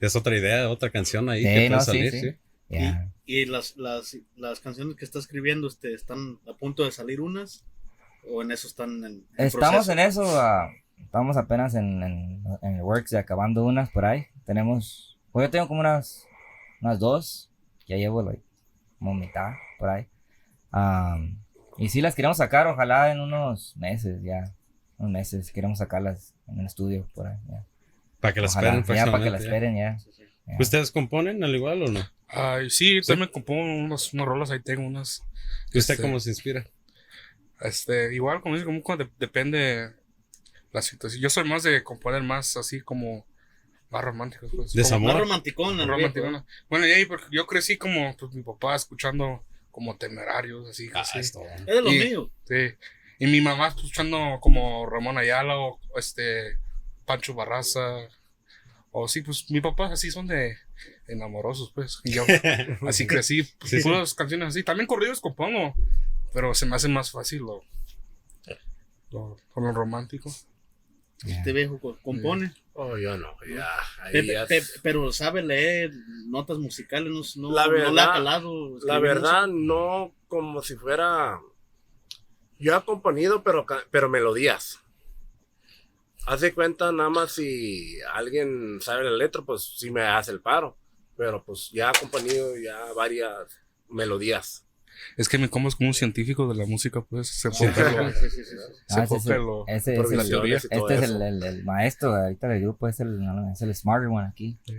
[0.00, 2.34] Es otra idea, otra canción ahí Sí, que puede no, salir, sí.
[3.26, 7.64] ¿Y las, las, las canciones que está escribiendo este, están a punto de salir unas?
[8.30, 9.92] ¿O en eso están en, en Estamos proceso?
[9.92, 14.26] en eso, ah, estamos apenas en, en, en el works y acabando unas por ahí.
[14.44, 16.26] Tenemos, pues yo tengo como unas,
[16.80, 17.50] unas dos,
[17.86, 18.42] ya llevo like,
[18.98, 20.06] como mitad por ahí.
[21.78, 24.54] Y sí las queremos sacar, ojalá en unos meses ya,
[24.98, 27.36] unos meses, queremos sacarlas en el estudio por ahí.
[27.48, 27.64] Ya,
[28.24, 29.90] Para que las Ojalá, esperen ya para que las próximamente, ya.
[29.96, 30.52] esperen ya.
[30.54, 30.56] ya.
[30.58, 32.00] ¿Ustedes componen al igual o no?
[32.28, 35.22] Ay, sí, también compongo unos, unos rolas, ahí tengo unas.
[35.74, 36.64] ¿Y usted Este, cómo se inspira?
[37.60, 39.90] Este, igual, como dice, como de- depende
[40.72, 41.20] la situación.
[41.22, 43.26] Yo soy más de componer más así como
[43.90, 44.72] más románticos, pues.
[44.72, 45.26] Desamor.
[45.26, 46.46] Más Como viejo, ¿no?
[46.70, 51.00] Bueno, y ahí porque yo crecí como pues, mi papá escuchando como temerarios, así, Ah,
[51.02, 51.18] así.
[51.18, 51.32] Es
[51.66, 52.28] de los Y- míos.
[52.48, 52.74] Sí.
[53.18, 56.58] Y mi mamá escuchando como Ramón Ayala o este
[57.04, 58.08] Pancho Barraza.
[58.92, 60.56] O sí, pues mi papá así son de
[61.08, 62.00] enamorosos, pues.
[62.04, 62.24] Y yo
[62.88, 63.82] así crecí, pues, Sí, sí.
[63.82, 64.62] puras canciones así.
[64.62, 65.74] También corridos compongo,
[66.32, 67.62] pero se me hace más fácil lo,
[69.10, 70.30] lo, con lo romántico.
[71.26, 72.52] Este viejo compone.
[72.74, 73.66] Oh, yo no, ya.
[74.02, 75.92] Ahí Pe- ya pe- es- pero sabe leer
[76.26, 78.78] notas musicales, no, no, La no le ha verdad- calado.
[78.84, 81.40] La verdad, no como si fuera.
[82.58, 84.80] Yo he componido, pero, pero melodías.
[86.26, 90.76] Hace cuenta, nada más si alguien sabe la letra, pues sí me hace el paro.
[91.16, 93.30] Pero pues ya he componido ya varias
[93.88, 94.66] melodías.
[95.16, 98.30] Es que me como es como un científico de la música, pues se enfoca Sí,
[98.30, 98.56] sí, sí,
[98.90, 102.88] Ah, ese lo- ese es el- Este es el, el, el maestro ahorita del grupo,
[102.88, 103.20] es el,
[103.52, 104.56] es el smarter one aquí.
[104.66, 104.74] Ya,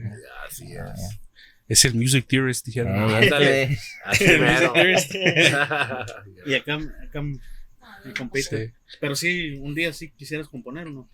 [0.47, 1.19] Así Ah, es.
[1.67, 2.95] Es el music theorist, dijeron.
[2.95, 3.63] Eh, ándale.
[3.63, 4.73] este- Así mero.
[6.45, 8.67] Y acá, acá me compite.
[8.67, 8.73] Sí.
[8.99, 11.09] Pero sí, un día sí quisieras componer, ¿o ¿no?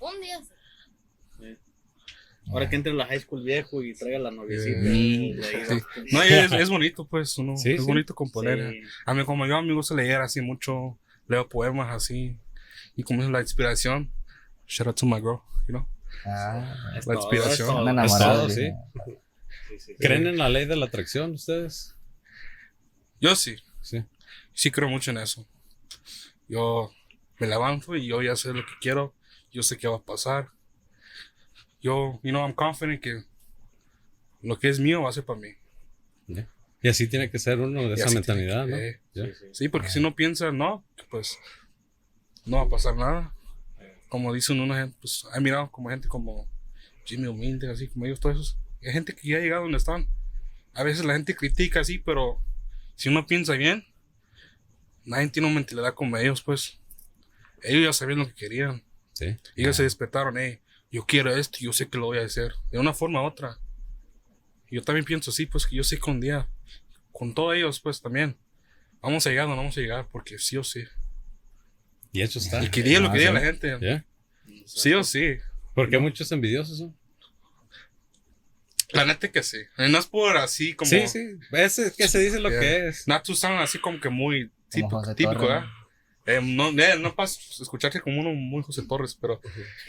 [0.00, 0.38] Un día.
[2.50, 4.80] Ahora que entre la high school viejo y traiga la noviecita.
[4.82, 5.34] Sí.
[6.10, 7.86] No, y es, es bonito, pues, uno, Sí, es sí.
[7.86, 8.72] bonito componer.
[8.72, 8.80] Sí.
[9.06, 12.36] A mí, como yo, a mí me gusta leer así mucho, leo poemas así,
[12.96, 14.12] y como es la inspiración,
[14.66, 15.86] shout out to my girl, you know.
[16.26, 17.68] Ah, Es La todo, inspiración.
[17.68, 17.82] es todo.
[17.82, 18.34] una Es enamorada.
[18.34, 18.74] todo, dice.
[19.04, 19.12] Sí,
[19.68, 19.94] sí, sí.
[20.00, 21.94] ¿Creen en la ley de la atracción ustedes?
[23.20, 24.02] Yo sí, Sí.
[24.52, 25.46] sí creo mucho en eso.
[26.48, 26.90] Yo
[27.38, 29.14] me levanto y yo ya sé lo que quiero,
[29.52, 30.48] yo sé qué va a pasar.
[31.82, 33.24] Yo, you know, I'm confident que
[34.42, 35.48] lo que es mío va a ser para mí.
[36.82, 38.76] Y así tiene que ser uno de Y esa mentalidad, tiene ¿no?
[38.78, 39.26] que- Ya.
[39.26, 39.46] Sí, sí.
[39.52, 41.38] Sí, porque si no piensa, no, pues
[42.46, 43.34] no va a pasar nada.
[44.08, 46.48] Como dicen una gente, pues he mirado como gente como
[47.04, 48.58] Jimmy Humilde, así como ellos, todos esos.
[48.82, 50.08] Hay gente que ya ha llegado donde están.
[50.72, 52.40] A veces la gente critica así, pero
[52.94, 53.84] si uno piensa bien,
[55.04, 56.78] nadie tiene una mentalidad como ellos, pues.
[57.62, 58.82] Ellos ya sabían lo que querían.
[59.20, 59.36] Sí.
[59.56, 62.54] Ellos se despertaron, hey, yo quiero esto, yo sé que lo voy a hacer.
[62.70, 63.58] De una forma u otra.
[64.70, 66.48] Y yo también pienso así, pues que yo sé que un día,
[67.12, 68.36] con todos ellos, pues también,
[69.02, 70.84] vamos a llegar no vamos a llegar, porque sí o sí.
[72.12, 72.64] Y hecho está.
[72.64, 73.34] Y que diga lo que diga sí.
[73.34, 73.78] la gente.
[73.80, 74.04] Ya.
[74.66, 75.36] Sí o sí.
[75.74, 76.94] Porque muchos envidiosos, ¿no?
[78.92, 79.58] La neta que sí.
[79.78, 80.90] Y no es por así como.
[80.90, 81.38] Sí, sí.
[81.52, 82.60] Es que se dice lo Yeah.
[82.60, 83.06] que es.
[83.06, 85.66] Not to sound así como que muy típico, típico ¿verdad?
[86.26, 89.40] Eh, no, eh, no pasa escucharte como uno muy José Torres, pero.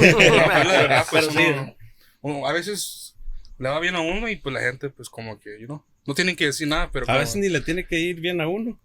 [0.00, 1.46] verdad, pues, Pero sí.
[1.52, 1.76] uno-
[2.20, 3.16] uno a veces
[3.58, 6.14] le va bien a uno y pues la gente, pues como que, you know, no
[6.14, 7.04] tienen que decir nada, pero.
[7.04, 8.78] A como- veces ni le tiene que ir bien a uno.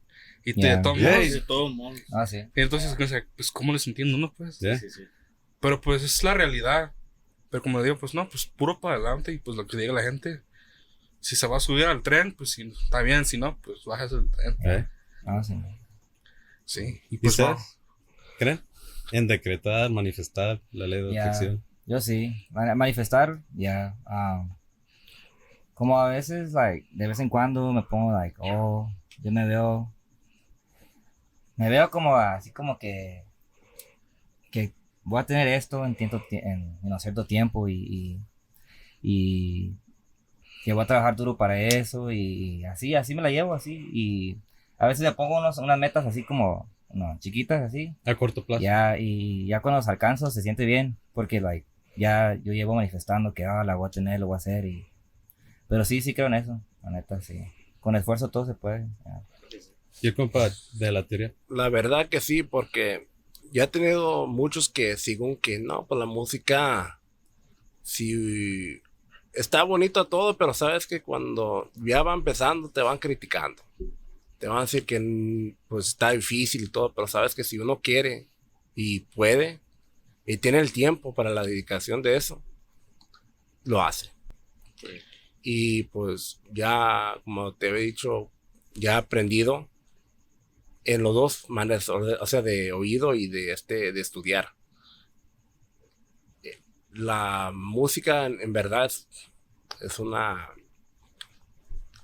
[0.43, 0.81] y te Yeah.
[0.81, 0.99] toman.
[1.03, 1.19] Yeah.
[1.19, 2.01] De todos modos.
[2.11, 2.37] Ah, sí.
[2.55, 4.33] Y entonces, o sea, pues, ¿cómo les entiendo, no?
[4.33, 4.59] Pues.
[4.59, 4.75] Ya.
[4.75, 5.01] Sí, sí.
[5.59, 6.93] Pero pues es la realidad.
[7.51, 10.01] Pero como digo, pues no, pues puro para adelante y pues lo que diga la
[10.01, 10.41] gente.
[11.19, 14.09] Si se va a subir al tren, pues si está bien, si no, pues bajas
[14.09, 14.57] del tren.
[14.65, 14.87] ¿Eh?
[15.27, 15.53] Ah, sí.
[16.71, 17.77] Sí, y ¿Y pues ustedes?
[18.39, 18.61] ¿Creen?
[19.11, 21.21] En decretar, manifestar la ley de Ya.
[21.21, 21.61] atracción.
[21.85, 22.47] Yo sí.
[22.49, 23.97] Ma- Manifestar, ya.
[24.05, 24.45] ah,
[25.73, 28.89] como a veces, like, de vez en cuando me pongo, like, oh,
[29.21, 29.91] yo me veo.
[31.57, 33.25] Me veo como así como que.
[34.51, 34.71] Que
[35.03, 38.19] voy a tener esto en, tiempo, en, en cierto tiempo y, y.
[39.01, 39.75] y
[40.63, 43.89] que voy a trabajar duro para eso y así, así me la llevo, así.
[43.91, 44.37] Y
[44.81, 47.95] a veces le pongo unos, unas metas así como, no, chiquitas, así.
[48.03, 48.63] A corto plazo.
[48.63, 53.35] Ya, y ya cuando los alcanzo se siente bien, porque like, ya yo llevo manifestando
[53.35, 54.65] que ah, la voy a tener, lo voy a hacer.
[54.65, 54.87] Y...
[55.67, 57.43] Pero sí, sí creo en eso, la neta, sí.
[57.79, 58.87] Con esfuerzo todo se puede.
[59.05, 59.21] ya.
[60.01, 61.31] Y el compa de la teoría.
[61.47, 63.07] La verdad que sí, porque
[63.51, 66.99] ya he tenido muchos que según que no, pues la música,
[67.83, 68.81] sí,
[69.31, 73.61] está bonito todo, pero sabes que cuando ya va empezando te van criticando.
[74.41, 77.59] Te van a decir que mm, pues está difícil y todo, pero sabes que si
[77.59, 78.27] uno quiere
[78.73, 79.61] y puede
[80.25, 82.41] y tiene el tiempo para la dedicación de eso,
[83.65, 84.11] lo hace.
[85.43, 88.31] Y pues ya, como te he dicho,
[88.73, 89.69] ya he aprendido
[90.85, 94.55] en los dos maneras, o sea, de oído y de este, de estudiar.
[96.41, 99.07] Eh, La música en, en verdad es,
[99.81, 100.49] es una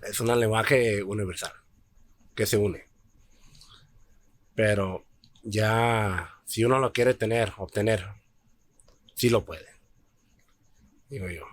[0.03, 1.51] es un lenguaje universal
[2.37, 2.85] que se une.
[4.55, 5.05] Pero
[5.43, 8.05] ya si uno lo quiere tener, obtener,
[9.13, 9.65] sí lo puede.
[11.09, 11.43] Digo yo.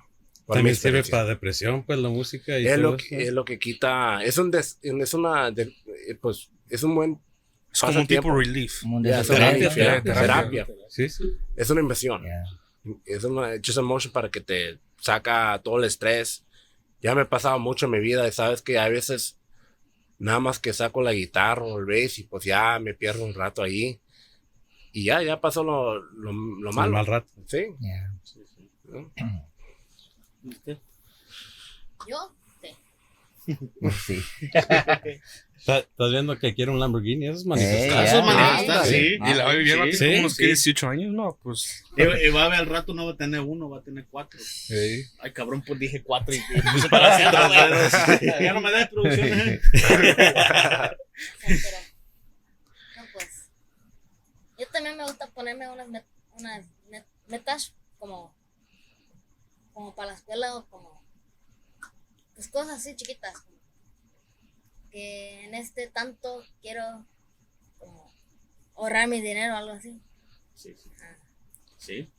[0.47, 3.07] También sirve para depresión, pues la música y es todo lo, eso.
[3.09, 5.75] que, es lo que quita es un des- es una de-
[6.07, 7.19] eh, pues es un buen
[7.73, 8.39] Es como un tipo pasatiempo.
[8.39, 8.83] relief.
[8.83, 10.67] Como terapia, terapia, terapia.
[10.67, 10.67] terapia.
[10.91, 11.25] Sí, sí.
[11.57, 12.45] es una inversión Ya.
[13.07, 16.45] es una just emotion para que te saca todo el estrés
[17.01, 19.39] ya me he pasado mucho en mi vida y sabes que a veces
[20.25, 23.35] nada más que saco la guitarra o el bass y pues ya me pierdo un
[23.35, 24.01] rato ahí
[24.93, 27.29] y ya ya pasó lo, lo, lo El malo mal rato.
[27.47, 28.11] sí Ya.
[28.85, 29.13] ¿no?
[32.09, 32.69] Yo, sí.
[34.07, 34.23] Sí.
[35.65, 38.05] Está- Estás viendo que quiere un Lamborghini, eso es manifestar.
[38.05, 38.97] Eh, Eso es manifestar, Ah, sí.
[39.15, 40.45] Y la va Sí, aquí sí, como unos sí.
[40.45, 41.85] 18 años, no, pues.
[41.97, 44.05] Y, y va a ver al rato no va a tener uno, va a tener
[44.11, 44.39] cuatro.
[44.43, 45.05] sí.
[45.21, 46.39] Ay, cabrón, pues dije cuatro y
[46.73, 48.21] puse para hacer.
[48.43, 49.61] Ya no me da producción, ¿eh?
[49.73, 50.97] Pero,
[52.97, 53.49] no, pues.
[54.59, 56.05] Yo también me gusta ponerme unas, met-
[56.39, 58.35] unas met- metas como,
[59.73, 61.03] como para la escuela o como.
[62.35, 63.33] Pues cosas así chiquitas.
[64.95, 66.83] Que en este tanto quiero
[67.81, 68.13] como
[68.77, 70.01] ahorrar mi dinero o algo así.
[70.55, 70.91] Sí, sí.
[71.77, 72.11] Sí,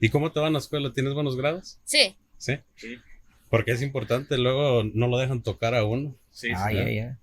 [0.00, 0.92] ¿Y cómo te va en la escuela?
[0.92, 1.78] ¿Tienes buenos grados?
[1.84, 2.58] Sí, Sí.
[2.74, 2.98] sí.
[3.48, 6.16] Porque es importante, luego no lo dejan tocar a uno.
[6.30, 6.76] Sí, Ah, sí.
[6.76, 7.18] ya, ya.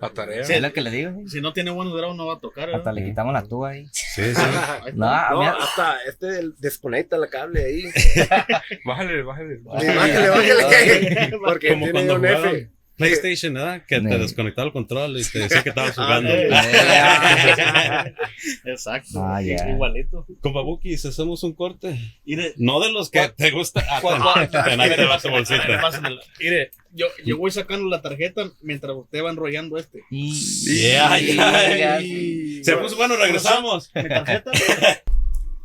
[0.00, 0.44] La tarea.
[0.44, 0.52] Sí.
[0.52, 1.12] Es lo que le digo.
[1.28, 2.68] Si no tiene buenos grados, no va a tocar.
[2.70, 2.74] ¿eh?
[2.74, 3.86] Hasta le quitamos la tuba ahí.
[3.92, 4.42] Sí, sí.
[4.94, 7.84] No, hasta este desconecta la cable ahí
[8.84, 9.56] Bájale, bájale.
[9.58, 11.38] Bájale, bájale.
[11.44, 13.84] porque Como tiene cuando un F PlayStation, ¿verdad?
[13.86, 16.30] Que te desconectaba el control y te decía que estabas jugando.
[18.64, 19.24] Exacto.
[19.24, 19.70] Ah, ya.
[19.70, 20.26] Igualito.
[20.40, 21.98] Compa Buki, si hacemos un corte.
[22.24, 23.84] Mire, No de los que te gusta.
[23.88, 24.00] Ah,
[24.34, 24.48] ahí
[24.90, 25.64] te va tu bolsita.
[26.40, 30.02] Mire, yo, yo voy sacando la tarjeta mientras usted va enrollando este.
[30.10, 32.00] Yeah, yeah.
[32.62, 33.90] Se puso bueno, regresamos.
[33.94, 34.50] Mi tarjeta.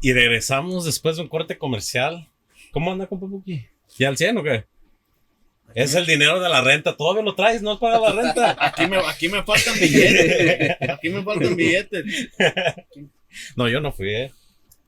[0.05, 2.29] Y regresamos después de un corte comercial.
[2.73, 3.65] ¿Cómo anda, compa Buki?
[3.97, 4.65] ¿Y al 100 o qué?
[5.75, 6.95] Es el dinero de la renta.
[6.95, 8.55] Todavía lo traes, no paga la renta.
[8.65, 10.77] Aquí me, aquí me faltan billetes.
[10.89, 12.29] Aquí me faltan billetes.
[13.55, 14.31] No, yo no fui, ¿eh?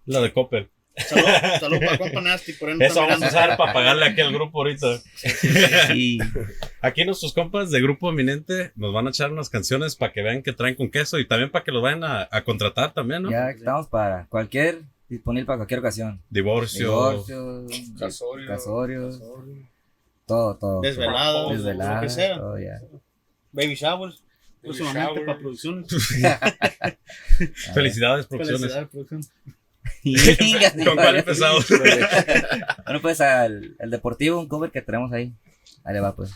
[0.05, 0.69] La de Copper.
[0.97, 1.25] Salud,
[1.59, 2.53] salud para compa Nasty.
[2.53, 5.01] Por ahí no Eso vamos a usar para pagarle aquí al grupo ahorita.
[5.93, 6.19] Y...
[6.81, 10.43] Aquí nuestros compas de Grupo Eminente nos van a echar unas canciones para que vean
[10.43, 13.31] que traen con queso y también para que los vayan a, a contratar también, ¿no?
[13.31, 16.21] Ya estamos para cualquier, disponible para cualquier ocasión.
[16.29, 17.25] Divorcio.
[17.25, 17.65] Divorcio,
[17.97, 18.47] Casorio.
[18.47, 19.09] casorio,
[20.25, 20.81] todo, todo.
[20.81, 22.37] Desvelado, Desvelado, lo que sea.
[22.37, 22.57] todo.
[23.51, 24.23] Baby showers.
[24.61, 25.87] Próximamente para producciones.
[27.73, 28.61] Felicidades, producciones.
[28.61, 29.21] Felicidades, producción.
[30.85, 31.67] ¿Con cuál empezamos?
[32.85, 35.33] Bueno, pues al, el deportivo, un cover que tenemos ahí.
[35.83, 36.31] Ahí le va, pues.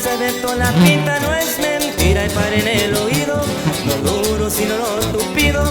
[0.00, 3.42] Se aventó la pinta, no es mentira y para en el oído,
[3.84, 5.62] no duro sino lo tupido,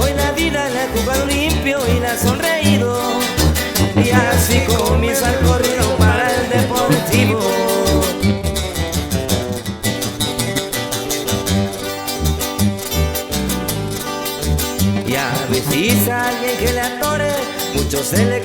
[0.00, 2.98] hoy la vida la he jugado limpio y la ha sonreído,
[3.96, 7.40] y así comienza el corrido para el deportivo.
[15.06, 17.32] Y a veces alguien que le atore,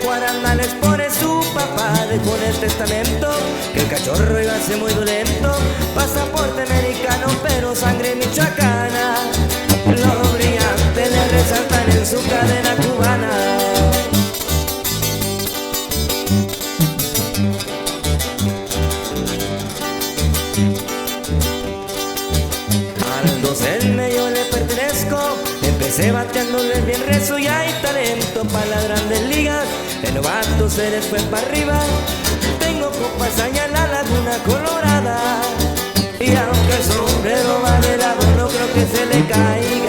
[0.04, 3.32] cuadran males por su papá dejó en el testamento
[3.74, 5.52] que el cachorro iba a ser muy dolento,
[5.96, 9.16] pasaporte americano pero sangre michoacana,
[9.88, 13.79] los brillantes le resaltan en su cadena cubana.
[26.00, 29.66] Empecé bateándole bien rezo y hay talento para las grandes ligas.
[30.02, 31.78] El novato se les fue para arriba.
[32.58, 35.20] Tengo copas allá en la laguna colorada.
[36.22, 39.89] Y aunque el sombrero va de lado no creo que se le caiga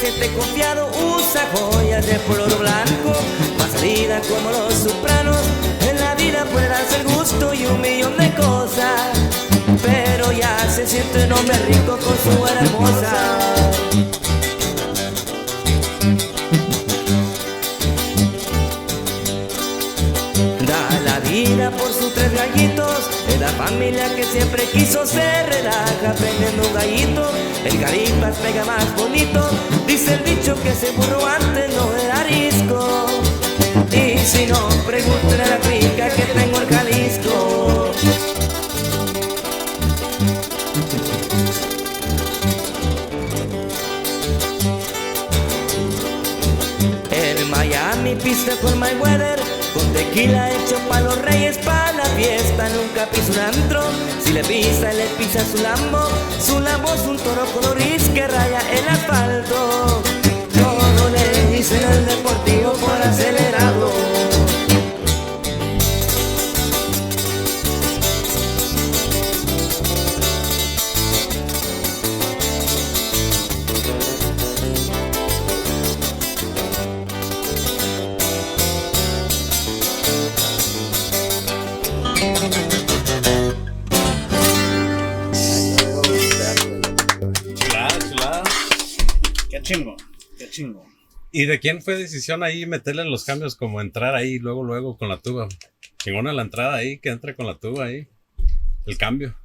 [0.00, 3.12] siente confiado, usa joyas de color blanco,
[3.58, 5.36] más salida como los sopranos,
[5.88, 9.10] en la vida puede darse el gusto y un millón de cosas,
[9.82, 14.19] pero ya se siente un hombre rico con su buena hermosa.
[23.64, 27.30] Familia que siempre quiso se relaja prendiendo un gallito,
[27.62, 29.50] el garipas pega más bonito,
[29.86, 33.06] dice el dicho que ese burro antes no era arisco,
[33.92, 37.90] y si no, pregúntale a la pica que tengo el Jalisco.
[47.10, 52.68] En Miami pista con my weather Con tequila hecho pa' los reyes pa' la fiesta
[52.70, 53.82] Nunca piso un antro.
[54.22, 56.08] Si le pisa, le pisa su lambo
[56.38, 60.02] Su lambo es un toro coloris que raya el asfalto.
[60.52, 64.19] Todo le dicen al deportivo por acelerado
[91.32, 95.08] ¿Y de quién fue decisión ahí meterle los cambios como entrar ahí luego, luego con
[95.08, 95.48] la tuba?
[95.98, 98.08] Chingona la entrada ahí, que entre con la tuba ahí.
[98.86, 99.36] El cambio.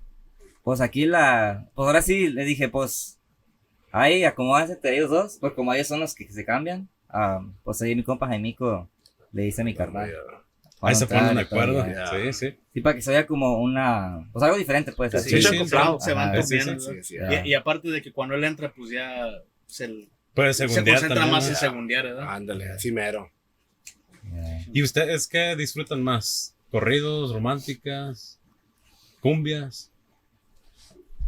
[0.63, 1.69] Pues aquí la.
[1.75, 3.19] Pues ahora sí le dije, pues.
[3.91, 5.37] Ahí acomódense entre ellos dos.
[5.39, 6.89] Pues como ellos son los que se cambian.
[7.09, 8.89] ah, pues ahí mi compa Jaimico
[9.31, 10.11] le dice a mi carnal.
[10.81, 11.85] Ahí se ponen de acuerdo.
[11.85, 12.07] ya.
[12.07, 12.59] Sí, sí.
[12.73, 14.27] Sí, para que se vea como una.
[14.33, 15.11] Pues algo diferente, pues.
[15.23, 16.05] Sí, sí, acoplado, sí.
[16.05, 17.45] se van sí, sí, sí, Ya.
[17.45, 19.27] Y, y aparte de que cuando él entra, pues ya
[19.65, 22.35] se, Puede se segundear concentra también, más en segundear, ¿verdad?
[22.35, 23.31] Ándale, así mero.
[24.23, 24.65] Ya.
[24.73, 26.55] ¿Y ustedes qué disfrutan más?
[26.69, 28.39] ¿Corridos, románticas,
[29.21, 29.91] cumbias?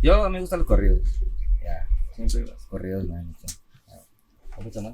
[0.02, 1.08] Yo a mí me gustan los corridos.
[1.64, 1.88] Ya.
[2.14, 3.56] Siempre los corridos me gustan.
[3.88, 4.64] Ya.
[4.64, 4.94] ¿Mucho más?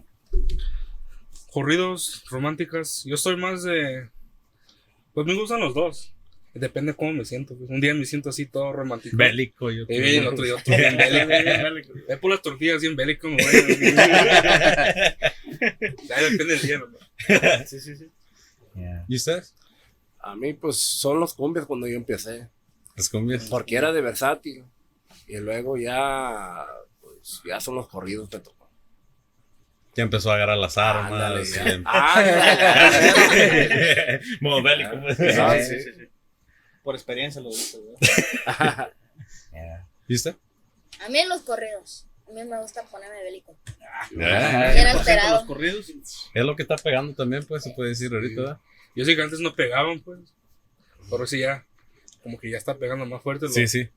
[1.51, 3.03] Corridos, románticas.
[3.05, 4.09] Yo soy más de.
[5.13, 6.12] Pues me gustan los dos.
[6.53, 7.55] Depende cómo me siento.
[7.57, 7.69] pues.
[7.69, 9.17] Un día me siento así todo romántico.
[9.17, 11.93] Bélico, yo Y el otro día otro bien bélico.
[12.07, 13.51] Es por las tortillas bien bélico, me voy.
[16.07, 16.87] Ya depende del día, ¿no?
[17.65, 18.11] Sí, sí, sí.
[19.07, 19.55] ¿Y ustedes?
[20.19, 22.47] A mí, pues, son los cumbias cuando yo empecé.
[22.95, 23.45] Las cumbias.
[23.45, 24.63] Porque era de versátil.
[25.27, 26.65] Y luego ya,
[27.01, 28.69] pues, ya son los corridos que tocó.
[29.95, 31.11] Ya empezó a agarrar las armas.
[31.11, 31.63] Ándale, ya.
[31.63, 31.83] bien.
[31.85, 32.41] Ándale.
[34.41, 34.91] Modo bélico.
[35.01, 35.19] pues.
[35.39, 35.81] Ah, Sí, sí.
[35.83, 36.07] sí, sí.
[36.83, 37.81] Por experiencia lo dices,
[38.45, 38.91] ¿verdad?
[39.53, 39.87] Yeah.
[40.07, 40.35] ¿Viste?
[41.05, 42.07] A mí en los corridos.
[42.27, 43.55] A mí me gusta ponerme bélico.
[44.11, 45.35] Por ejemplo, alterado.
[45.35, 45.89] los corridos.
[46.33, 48.41] Es lo que está pegando también, pues se puede decir ahorita.
[48.41, 48.59] ¿verdad?
[48.95, 50.19] Yo sé que antes no pegaban, pues.
[51.11, 51.65] Ahora sí ya.
[52.23, 53.87] Como que ya está pegando más fuerte lo, Sí, sí.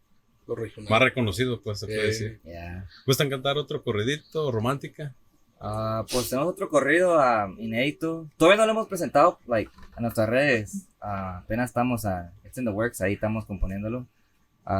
[0.47, 0.91] lo regional.
[0.91, 2.41] Más reconocido, pues se puede decir.
[2.45, 2.87] Yeah.
[3.07, 5.15] ¿Gustan cantar otro corridito romántica?
[5.61, 8.29] Ah, pues tenemos otro corrido ah, inédito.
[8.37, 10.87] Todavía no lo hemos presentado like, a nuestras redes.
[11.01, 14.07] Ah, apenas estamos a It's in the Works, ahí estamos componiéndolo.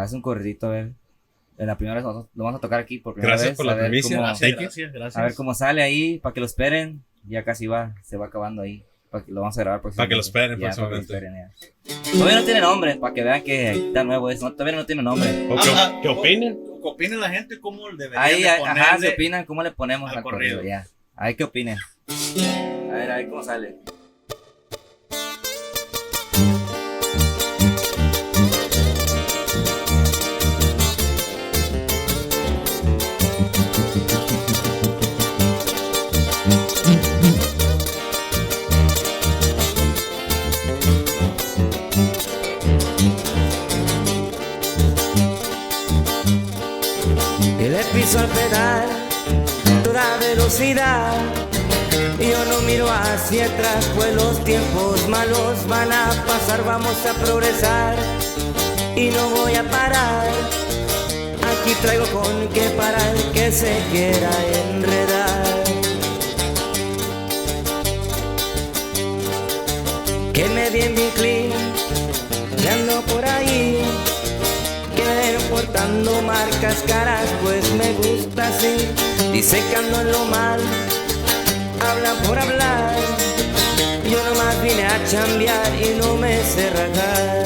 [0.05, 0.93] Es un corridito, a ver.
[1.59, 3.57] En la primera vez lo vamos a tocar aquí por primera Gracias vez.
[3.57, 4.17] por la primicia.
[4.17, 5.17] cómo- Gracias, gracias, gracias.
[5.17, 7.03] a ver cómo sale ahí, para que lo esperen.
[7.29, 8.85] Ya casi va, se va acabando ahí.
[9.11, 11.53] Para que lo vamos a grabar Para que lo esperen Ya, para que lo próximamente.
[11.85, 12.13] esperen.
[12.13, 14.53] Todavía no tiene nombre, para que vean que está nuevo eso.
[14.53, 15.47] Todavía no tiene nombre.
[15.49, 16.09] ¿O Ah, qué, ah, qué?
[16.83, 17.61] ¿Qué opina la gente?
[17.61, 19.09] ¿Cómo debería Ahí, de ajá, se ponerle?
[19.15, 20.59] opinan cómo le ponemos al al, corrido.
[20.59, 20.69] corrido.
[20.77, 20.87] ya.
[21.17, 21.79] A ver qué opinen.
[22.91, 23.77] A ver, a ver cómo sale.
[50.47, 57.97] Yo no miro hacia atrás, pues los tiempos malos van a pasar, vamos a progresar.
[58.95, 60.29] Y no voy a parar.
[61.43, 64.31] Aquí traigo con que parar que se quiera
[64.71, 65.65] enredar.
[70.33, 71.53] Que me bien bien clean,
[72.71, 74.06] ando por ahí.
[75.77, 78.77] Portando marcas caras, pues me gusta así.
[79.31, 80.59] Dice que ando en lo mal,
[81.87, 82.95] hablan por hablar.
[84.11, 87.45] Yo nomás vine a chambear y no me sé rajar.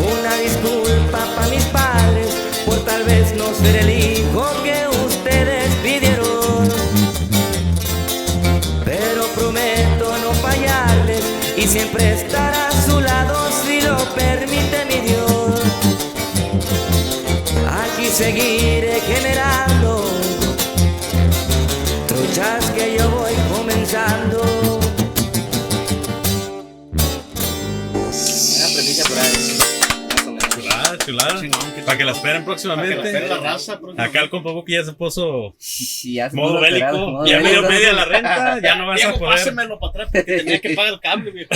[0.00, 2.26] Una disculpa para mis padres
[2.66, 6.68] por tal vez no ser el hijo que ustedes pidieron.
[8.84, 11.22] Pero prometo no fallarles
[11.56, 12.55] y siempre estar
[31.84, 32.94] Para que la esperen Para que la próximamente.
[33.06, 33.80] espere la raza.
[33.98, 37.24] Acá el compa Buki ya se puso Sí, ya se modo bélico.
[37.26, 38.60] Ya me dio media la renta.
[38.60, 39.34] Ya no vas a poder.
[39.36, 41.50] pásemelo para atrás porque tenía que pagar el cable, viejo.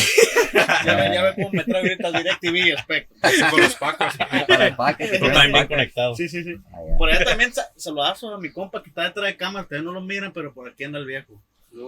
[0.54, 0.82] ya,
[1.14, 3.50] ya me trae ahorita DirecTV y Spectrum.
[3.50, 4.14] Con los pacos.
[4.46, 5.18] Para el que
[5.52, 6.14] bien conectado.
[6.14, 6.54] Sí, sí, sí.
[6.72, 6.78] Ah.
[6.98, 9.62] Por allá también sa- saludazo a mi compa que está detrás de cámara.
[9.64, 11.40] Ustedes no lo miran, pero por aquí anda el viejo.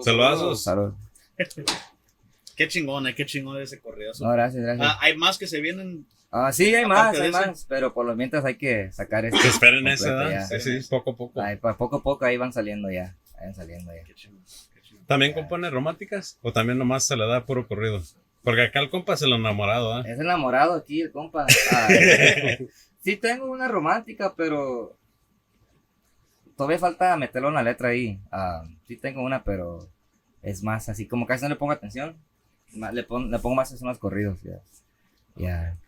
[0.02, 0.62] Saludazos.
[0.62, 0.92] Salud.
[2.56, 4.12] Qué chingón, eh, qué chingón ese corrido.
[4.20, 4.86] No, gracias, gracias.
[4.90, 6.06] Ah, hay más que se vienen.
[6.30, 7.66] Ah, sí, hay más, de hay más.
[7.68, 9.38] Pero por lo mientras hay que sacar esto.
[9.40, 10.46] Que esperen esa.
[10.46, 11.40] Sí, sí, poco a poco.
[11.40, 13.16] Ay, pa- poco a poco ahí van saliendo ya.
[13.38, 14.02] Ahí van saliendo ya.
[14.04, 14.42] Qué chingón,
[14.74, 15.06] qué chingón.
[15.06, 16.38] ¿También compone románticas?
[16.42, 18.00] ¿O también nomás se le da puro corrido?
[18.42, 20.02] Porque acá el compa es el enamorado, ¿ah?
[20.06, 21.46] Es enamorado aquí el compa.
[21.70, 21.88] Ah,
[23.00, 24.96] sí tengo una romántica, pero
[26.56, 28.18] todavía falta meterlo en la letra ahí.
[28.30, 29.88] Ah, sí tengo una, pero
[30.42, 32.16] es más así, como casi no le pongo atención.
[32.92, 34.40] Le, pon- le pongo más en los corridos.
[34.42, 34.60] Ya.
[35.36, 35.78] Ya.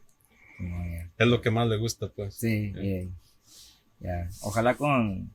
[0.58, 1.10] Como ya.
[1.18, 2.34] Es lo que más le gusta, pues.
[2.36, 2.72] Sí,
[4.00, 4.28] ya.
[4.42, 5.32] Ojalá con.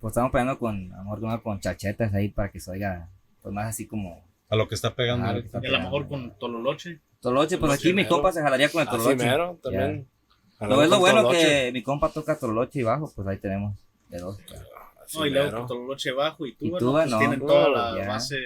[0.00, 3.08] Pues estamos peleando con, amor, con, con chachetas ahí para que se oiga,
[3.42, 4.24] pues más así como.
[4.48, 5.24] A lo que está pegando.
[5.24, 5.60] Ajá, lo ahorita.
[5.60, 7.00] que Y a lo mejor con Tololoche.
[7.20, 9.24] Tololoche, pues aquí mi compa se jalaría con el Así tololoche.
[9.24, 10.06] mero, también.
[10.60, 11.42] Lo es lo bueno Toloche.
[11.66, 13.76] que mi compa toca tololoche y bajo, pues ahí tenemos
[14.08, 14.38] de dos.
[15.04, 16.76] Así No, y luego con Tololoche bajo y tuba.
[16.76, 17.00] Y tuba, ¿no?
[17.02, 17.18] Pues no.
[17.18, 18.36] tienen toda la base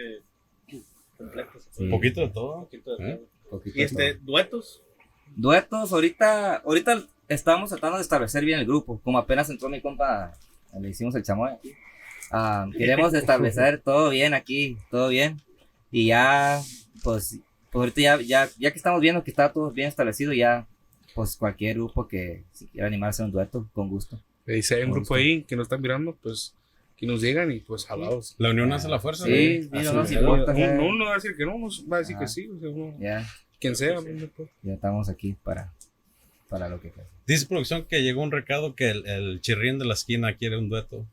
[1.25, 1.51] completa.
[1.71, 1.85] Sí.
[1.85, 2.55] Un poquito de todo.
[2.59, 3.17] Un poquito de ¿Eh?
[3.17, 3.59] todo.
[3.59, 4.25] Poquito Y de este, todo.
[4.25, 4.83] duetos.
[5.37, 9.01] Duetos, ahorita, ahorita estamos tratando de establecer bien el grupo.
[9.03, 10.33] Como apenas entró mi compa,
[10.79, 11.73] le hicimos el chamoy aquí.
[12.33, 15.37] Ah, queremos establecer todo bien aquí, todo bien.
[15.93, 16.61] Y ya,
[17.03, 17.39] pues,
[17.71, 20.67] pues ahorita ya, ya, ya que estamos viendo que está todo bien establecido, ya,
[21.15, 24.21] pues cualquier grupo que si quiera animarse a un dueto, con gusto.
[24.47, 26.55] Y si hay un grupo ahí que nos están mirando, pues
[27.01, 28.35] que nos digan y pues jalados.
[28.39, 29.25] La unión hace la fuerza.
[29.25, 29.81] Sí, ¿no?
[29.81, 30.53] sí, no nos importa.
[30.55, 32.21] Uno, uno va a decir que no, nos va a decir Ah.
[32.21, 32.47] que sí.
[32.49, 33.27] O sea, uno- Ya,
[33.59, 33.97] quien sea.
[34.37, 34.49] pues.
[34.63, 35.73] ya estamos aquí para,
[36.51, 37.09] para lo que pasa.
[37.27, 40.69] Dice producción que llegó un recado que el, el chirrín de la esquina quiere un
[40.69, 41.07] dueto.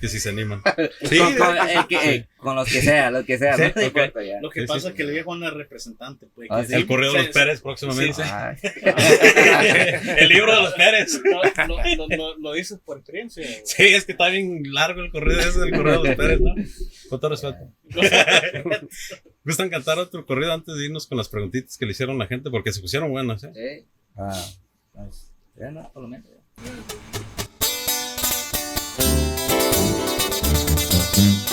[0.00, 0.62] Que si se animan.
[1.02, 3.72] Sí, Con- con- el que- eh, Con los que sea, los que sea, Sí, no
[3.72, 3.86] te ok.
[3.86, 4.40] importa ya.
[4.40, 4.88] Lo que Sí, pasa sí.
[4.88, 6.48] es que le dijo a una representante, pues.
[6.50, 6.64] Ah.
[6.68, 8.22] El correo de los Pérez próximamente.
[10.18, 11.20] El libro de los Pérez.
[11.22, 13.44] Lo, lo, lo, lo- lo dices por experiencia.
[13.46, 16.40] o- Sí, es que está bien largo el correo ese del correo de los Pérez,
[16.40, 16.54] ¿no?
[17.10, 17.70] Con todo respeto.
[19.44, 22.50] ¿Gustan cantar otro corrido antes de irnos con las preguntitas que le hicieron la gente?
[22.50, 23.50] Porque se pusieron buenas, ¿eh?
[23.54, 23.86] sí.
[24.16, 24.44] Ah,
[24.92, 26.26] pues, ya no, por lo menos.
[26.28, 27.20] ya.
[31.20, 31.49] Y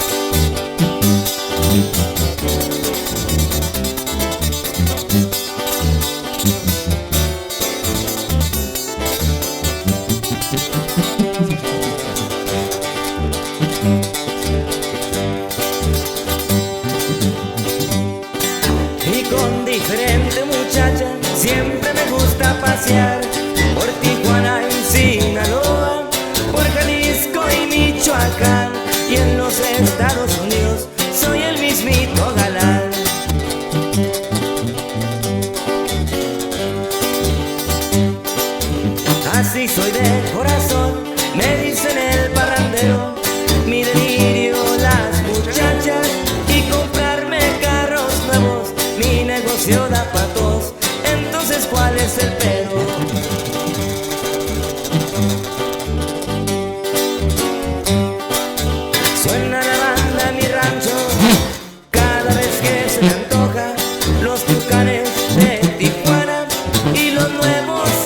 [67.68, 67.97] los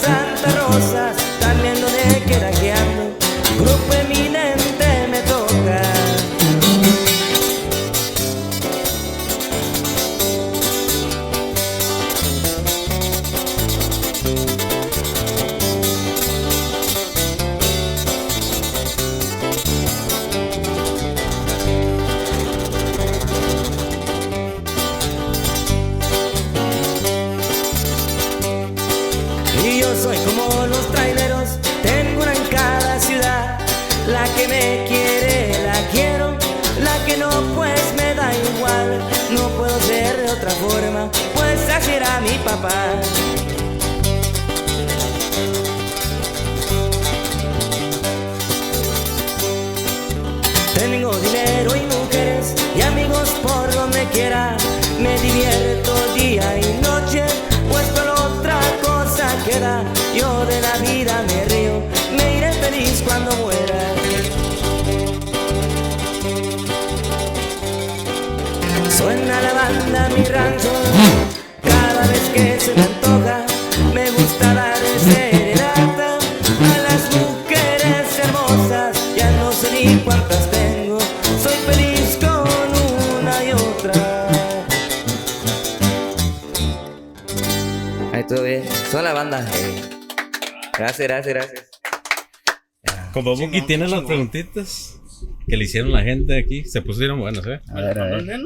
[93.52, 94.08] Como Buki Chingón, tiene las chingón.
[94.08, 95.00] preguntitas
[95.48, 97.62] que le hicieron la gente aquí, se pusieron buenas, ¿eh?
[97.68, 98.40] A ver, a ¿No, ver.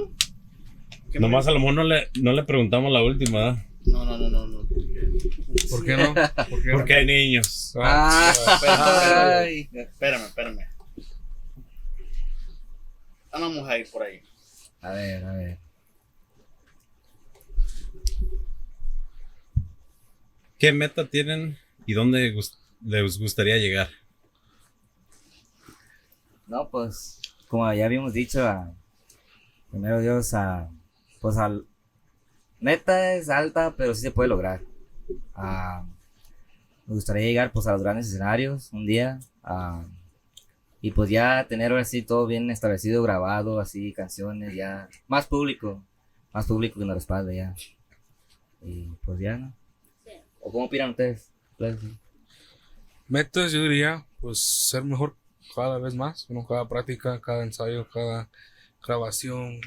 [1.19, 3.65] Nomás a lo mejor no le, no le preguntamos la última.
[3.85, 4.67] No, no, no, no, no.
[5.69, 6.13] ¿Por qué no?
[6.49, 6.77] ¿Por qué no?
[6.77, 7.73] Porque hay niños.
[7.81, 8.33] Ah,
[8.67, 9.69] Ah, ay.
[9.71, 10.59] Espérame, espérame.
[13.31, 14.19] Ah, Vamos a ir por ahí.
[14.81, 15.57] A ver, a ver.
[20.57, 22.33] ¿Qué meta tienen y dónde
[22.85, 23.89] les gustaría llegar?
[26.47, 28.73] No, pues, como ya habíamos dicho, a,
[29.71, 30.69] primero Dios, a,
[31.21, 31.65] pues al,
[32.59, 34.61] meta es alta, pero sí se puede lograr.
[35.33, 35.85] Ah,
[36.85, 39.19] me gustaría llegar pues a los grandes escenarios un día,
[40.81, 45.83] y pues ya tener ahora sí todo bien establecido, grabado, así, canciones, ya, más público,
[46.31, 47.55] más público que nos respalde ya.
[48.61, 49.53] Y pues ya, ¿no?
[50.41, 51.31] ¿O cómo opinan ustedes?
[53.07, 55.15] Metas, yo diría, pues ser mejor
[55.53, 56.45] cada vez más, ¿no?
[56.45, 58.29] cada práctica, cada ensayo, cada
[58.85, 59.59] grabación.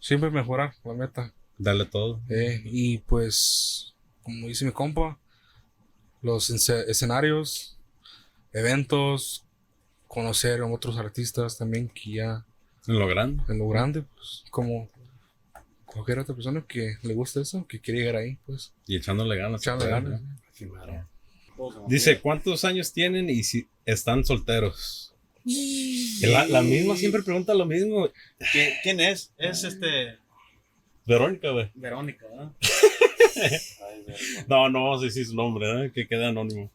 [0.00, 1.32] Siempre mejorar, la meta.
[1.58, 2.20] Dale todo.
[2.28, 5.18] Eh, y pues, como dice mi compa,
[6.22, 7.76] los escenarios,
[8.52, 9.44] eventos,
[10.08, 12.44] conocer a otros artistas también que ya
[12.86, 13.42] En lo grande.
[13.48, 14.88] en lo grande, pues como
[15.86, 19.62] cualquier otra persona que le guste eso, que quiere llegar ahí, pues Y echándole ganas.
[19.62, 20.20] echarle ganas.
[21.88, 25.14] Dice, ¿cuántos años tienen y si están solteros?
[26.22, 28.08] La, la misma siempre pregunta lo mismo.
[28.52, 29.32] ¿Qui- ¿Quién es?
[29.36, 30.16] Es este.
[31.06, 31.70] Verónica, güey.
[31.74, 32.52] Verónica, ¿verdad?
[34.48, 35.92] No, no vamos a decir su nombre, ¿eh?
[35.94, 36.70] que quede anónimo.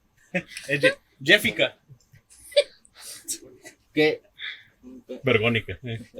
[0.68, 1.78] Es Je- Jessica.
[3.94, 4.22] ¿Qué?
[5.24, 5.78] Vergónica.
[5.84, 6.10] eh.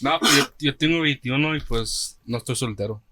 [0.00, 3.02] No, pues yo, yo tengo 21 y pues no estoy soltero.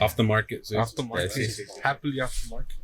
[0.00, 0.64] Off the market.
[0.64, 0.76] sí.
[0.76, 1.30] Aftermarket.
[1.30, 1.80] Sí, sí, sí.
[1.82, 2.78] Happily aftermarket.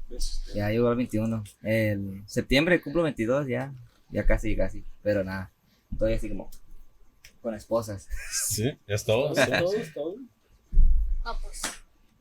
[0.55, 1.45] Ya llegó el 21.
[1.63, 3.73] El septiembre cumplo 22 ya.
[4.11, 4.85] Ya casi, casi.
[5.03, 5.51] Pero nada.
[5.93, 6.51] Estoy así como
[7.43, 8.09] con esposas.
[8.31, 9.33] Sí, ya es todo.
[9.35, 10.15] es todo.
[11.25, 11.63] No, pues.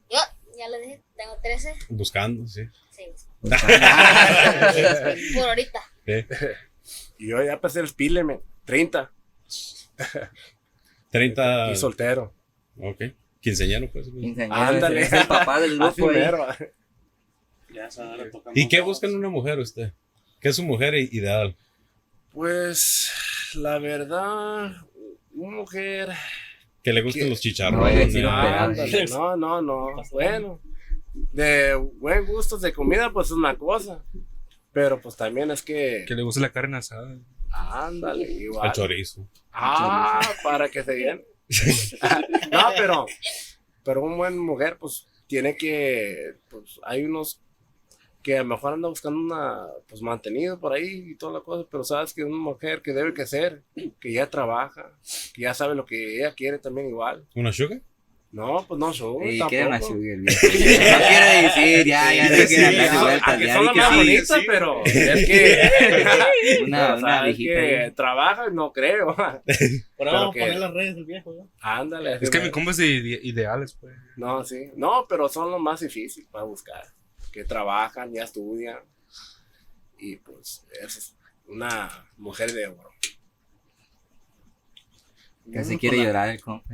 [0.09, 0.19] Yo,
[0.57, 1.75] ya le dije, tengo 13.
[1.89, 2.63] Buscando, sí.
[2.91, 3.03] Sí,
[3.41, 3.73] Buscando.
[5.35, 5.79] por ahorita.
[6.05, 6.25] Sí.
[7.19, 8.41] Y yo ya pasé el pile, men.
[8.65, 9.11] 30.
[11.09, 11.71] 30.
[11.71, 12.33] Y soltero.
[12.79, 13.01] Ok.
[13.47, 14.09] Quinceañero, pues.
[14.11, 14.25] güey.
[14.25, 15.01] Quinceañero, Ándale.
[15.01, 16.21] Es el papá del grupo ahí.
[17.73, 17.87] Ya
[18.53, 19.93] ¿Y qué busca en una mujer usted?
[20.41, 21.55] ¿Qué es su mujer ideal?
[22.33, 23.09] Pues,
[23.55, 24.71] la verdad,
[25.33, 26.09] una mujer.
[26.83, 28.15] Que le gusten los No, chicharrones.
[28.15, 28.63] un Ah.
[28.65, 29.87] Ándale, no, no, no.
[30.11, 30.59] Bueno,
[31.13, 34.03] de buen gusto de comida, pues es una cosa.
[34.73, 36.03] Pero pues también es que.
[36.07, 37.17] Que le guste la carne asada.
[37.49, 38.67] Ándale, igual.
[38.67, 39.27] El chorizo.
[39.53, 41.23] Ah, para que se llene.
[42.51, 43.05] no, pero,
[43.83, 47.41] pero un buen mujer, pues, tiene que, pues, hay unos
[48.23, 51.67] que a lo mejor anda buscando una, pues, mantenido por ahí y toda la cosa,
[51.69, 53.63] pero sabes que es una mujer que debe que ser,
[53.99, 54.91] que ya trabaja,
[55.33, 57.25] que ya sabe lo que ella quiere también igual.
[57.35, 57.81] ¿Una sugar?
[58.37, 60.17] No, pues no soy, Y quiere una sugar.
[60.19, 62.93] No quiere decir, ya, ya, no quiere de ya
[63.55, 63.95] son las más sí.
[63.97, 65.69] bonitas, pero es que
[66.63, 69.15] Una, una viejita trabaja, no creo.
[69.15, 71.49] Por ahora vamos que- a poner las redes del viejo, ¿no?
[71.61, 72.19] Ándale.
[72.21, 73.95] Es que me- mi compa es de ide- ideales, pues.
[74.17, 74.69] No, sí.
[74.75, 76.83] No, pero son lo más difícil para buscar.
[77.31, 78.77] Que trabajan, ya estudian.
[79.97, 81.15] Y pues, es
[81.47, 82.91] una mujer de oro.
[85.51, 86.69] Casi quiere llorar el compa.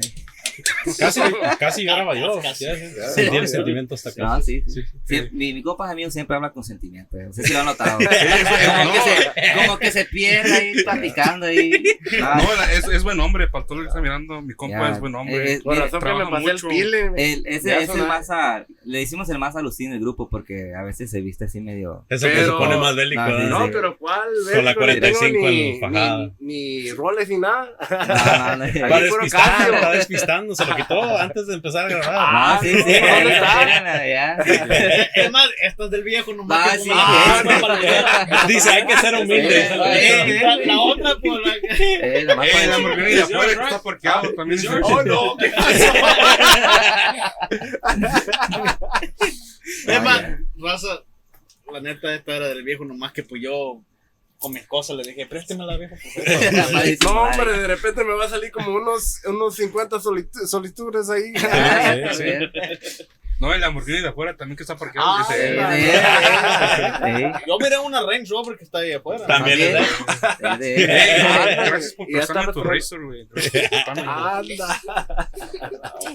[0.99, 1.21] Casi,
[1.59, 2.39] casi lloraba yo.
[2.41, 2.65] Casi.
[2.65, 4.23] El sentimiento hasta acá.
[4.23, 4.81] No, sí, sí.
[5.05, 5.21] Sí.
[5.31, 7.17] Mi, mi compa amigo siempre habla con sentimiento.
[7.17, 7.25] eh.
[7.27, 7.97] No sé si lo han notado.
[7.97, 8.09] como,
[8.93, 11.71] que se, como que se pierde ahí platicando ahí.
[12.21, 14.41] Ah, No, es, es buen hombre, para todo lo que está mirando.
[14.41, 15.53] Mi compa Ya, es buen hombre.
[15.53, 16.69] eh, Por mira, razón que me trabaja pasé mucho.
[16.69, 17.11] el pile.
[17.17, 21.21] el- ese más a- le hicimos el más alucín del grupo porque a veces se
[21.21, 22.05] viste así medio.
[22.09, 23.21] Eso que se Pero- pone más bélico.
[23.21, 23.49] No, sí, ¿verdad?
[23.49, 23.71] No, sí.
[23.73, 24.29] pero ¿cuál?
[24.53, 24.79] Con la Bélico?
[24.85, 26.31] No tengo 45 ni, en fajada.
[26.39, 27.69] ni, ni roles ni nada.
[27.89, 27.97] No,
[28.57, 28.89] no, no.
[28.89, 30.55] Va Aquí puro despistando, despistando.
[30.55, 32.09] Se lo quitó antes de empezar a grabar.
[32.15, 32.77] Ah, sí, sí.
[32.77, 34.37] ¿dónde está?
[35.15, 36.31] Es más, esto es del viejo.
[36.49, 37.49] Ah, que sí, la- sí.
[37.49, 39.67] Ah, para que- Dice, hay que ser humilde.
[39.67, 43.55] Sí, Eh, la, la otra, pues, la Eh, nomás Eh, para- la Lamborghini de afuera
[43.55, 44.59] que está parqueado también.
[44.59, 45.35] es- Oh, no.
[49.87, 50.21] Es más,
[50.57, 51.03] raza,
[51.71, 53.81] la neta, esta era del viejo, nomás que pues yo
[54.43, 55.95] con mi esposa le dije, présteme la vieja.
[55.95, 56.73] por favor".
[56.73, 61.09] Madre, No, hombre, de repente me va a salir como unos, unos 50 solitu- solitudes
[61.09, 61.33] ahí.
[61.49, 62.23] Ah, Sí,
[62.97, 63.03] sí.
[63.43, 65.05] No, el Lamborghini de afuera también que está parqueado.
[65.05, 65.25] Ah.
[65.27, 65.57] Sí, sí,
[67.45, 69.27] Yo miré una Range Rover que está ahí afuera.
[69.27, 69.95] También es de sí.
[70.89, 73.27] Eh, Ah, Gracias por prestarme tu Razor, güey.
[73.87, 74.41] Anda.
[74.85, 75.27] ¿Para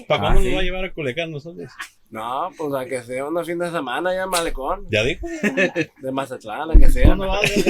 [0.09, 0.47] Ah, cuándo sí.
[0.47, 1.71] nos va a llevar a Culiacán nosotros?
[2.09, 4.87] No, pues a que sea un fin de semana ya en Malecón.
[4.89, 5.27] ¿Ya dijo?
[5.27, 7.05] De Mazatlán, a que sea.
[7.05, 7.41] ¿Cuándo vas?
[7.53, 7.61] Tú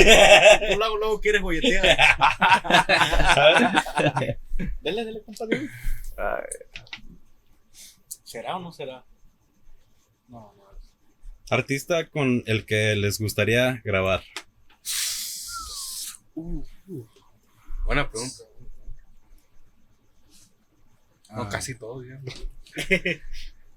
[0.77, 1.97] luego, luego quieres joyetear.
[4.81, 5.67] Dele, dele, compadre.
[6.17, 6.43] Ay,
[8.23, 9.03] ¿Será o no será?
[10.29, 10.63] No, no.
[11.49, 14.21] Artista con el que les gustaría grabar.
[17.85, 18.43] Buena pregunta.
[21.31, 21.49] No, Ah.
[21.49, 22.19] casi todo ya.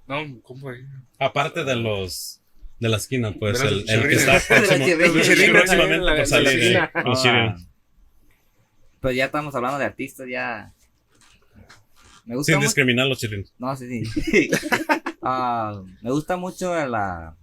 [0.09, 0.81] No, ¿cómo ahí?
[1.19, 2.41] Aparte de los
[2.81, 6.77] de la esquina, pues el, que está próximo, próximamente por salir.
[6.77, 7.57] eh, los Ah.
[9.01, 10.75] Pues ya estamos hablando de artistas, ya.
[12.27, 13.53] Me gusta Sin discriminar a los chirrines.
[13.59, 14.51] No, sí, sí.
[15.23, 17.37] Ah, me gusta mucho la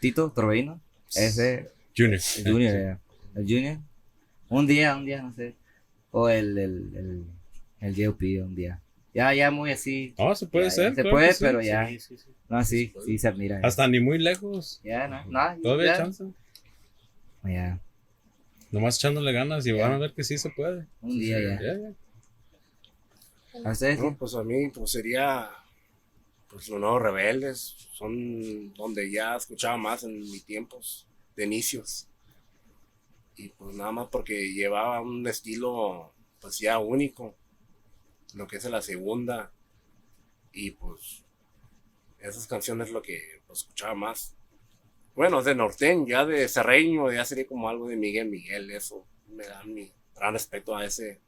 [0.00, 0.80] Tito Torbellino.
[1.14, 2.20] Ese, Junior.
[2.36, 2.98] el Junior.
[3.34, 3.78] El Junior.
[4.48, 5.54] Un día, un día, no sé.
[6.10, 7.24] O el, el, el,
[7.80, 8.42] el J.O.P.
[8.42, 8.80] un día.
[9.14, 10.14] Ya, ya muy así.
[10.18, 10.84] No, se puede Ya, ser.
[10.90, 11.44] ya Se claro puede, sí.
[11.44, 11.86] pero ya.
[11.88, 12.30] Sí, sí, sí.
[12.48, 13.60] No, sí, sí se admira.
[13.62, 14.80] Hasta ni muy lejos.
[14.84, 15.60] Ya, no, no.
[15.62, 16.04] Todavía hay ya.
[16.04, 16.24] chance.
[17.44, 17.78] Ya,
[18.70, 20.86] Nomás echándole ganas y van a ver que sí se puede.
[21.00, 21.60] un día ya.
[21.60, 21.92] Ya, ya.
[23.68, 23.98] ¿A ustedes?
[23.98, 25.48] No, pues a mí pues sería
[26.48, 27.88] pues los nuevos rebeldes.
[27.92, 32.08] Son donde ya escuchaba más en mis tiempos de inicios.
[33.36, 37.34] Y pues nada más porque llevaba un estilo pues ya único.
[38.34, 39.52] Lo que es la segunda.
[40.52, 41.24] Y pues
[42.18, 44.34] esas canciones es lo que pues, escuchaba más.
[45.14, 49.44] Bueno, de norteño, ya de serreño, ya sería como algo de Miguel Miguel, eso me
[49.44, 51.20] da mi gran respeto a ese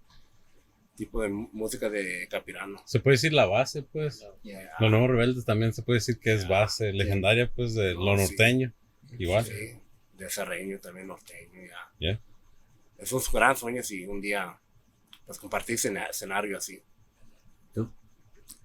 [1.07, 2.82] tipo de música de Capirano.
[2.86, 4.26] Se puede decir la base, pues.
[4.78, 8.18] Los nuevos rebeldes también se puede decir que es base legendaria, pues, de No, lo
[8.18, 8.24] sí.
[8.28, 8.72] norteño.
[9.18, 9.44] Igual.
[9.44, 9.78] Sí,
[10.16, 11.61] de serreño también norteño,
[11.98, 12.20] ya.
[12.98, 14.59] es un gran sueño si un día
[15.26, 16.82] pues compartir escena- escenario así.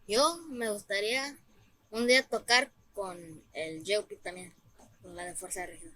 [0.08, 1.36] Yo me gustaría
[1.92, 3.18] un día tocar con
[3.54, 4.54] el JOP también,
[5.02, 5.92] con la de Fuerza de Regida.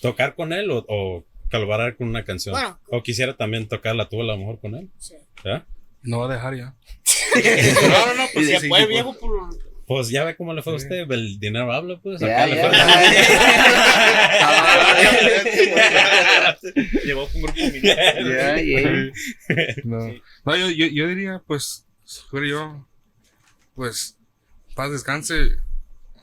[0.00, 2.52] ¿Tocar con él o, o colaborar con una canción?
[2.54, 2.78] Bueno.
[2.88, 4.90] O quisiera también tocarla tú a lo mejor con él.
[4.98, 5.14] Sí.
[6.02, 6.74] No va a dejar ya.
[7.34, 9.30] no, no, no, pues Se puede, viejo, por...
[9.86, 12.20] Pues ya ve cómo le fue a usted, el dinero habla, pues.
[12.20, 12.70] Ya, Acá le fue.
[17.04, 18.16] Llevó un grupo militar.
[18.24, 19.12] Ya, ya.
[19.84, 19.98] No,
[20.44, 22.84] no yo, yo, yo diría, pues, si fuera yo,
[23.76, 24.16] pues,
[24.74, 25.50] paz descanse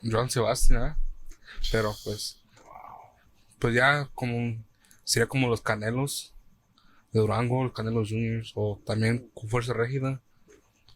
[0.02, 0.96] Joan Sebastián, ¿verdad?
[1.72, 2.38] Pero, pues,
[3.58, 4.62] pues ya como, un-
[5.04, 6.32] sería como los Canelos
[7.12, 10.20] de Durango, los Canelos Juniors, o también con Fuerza Régida,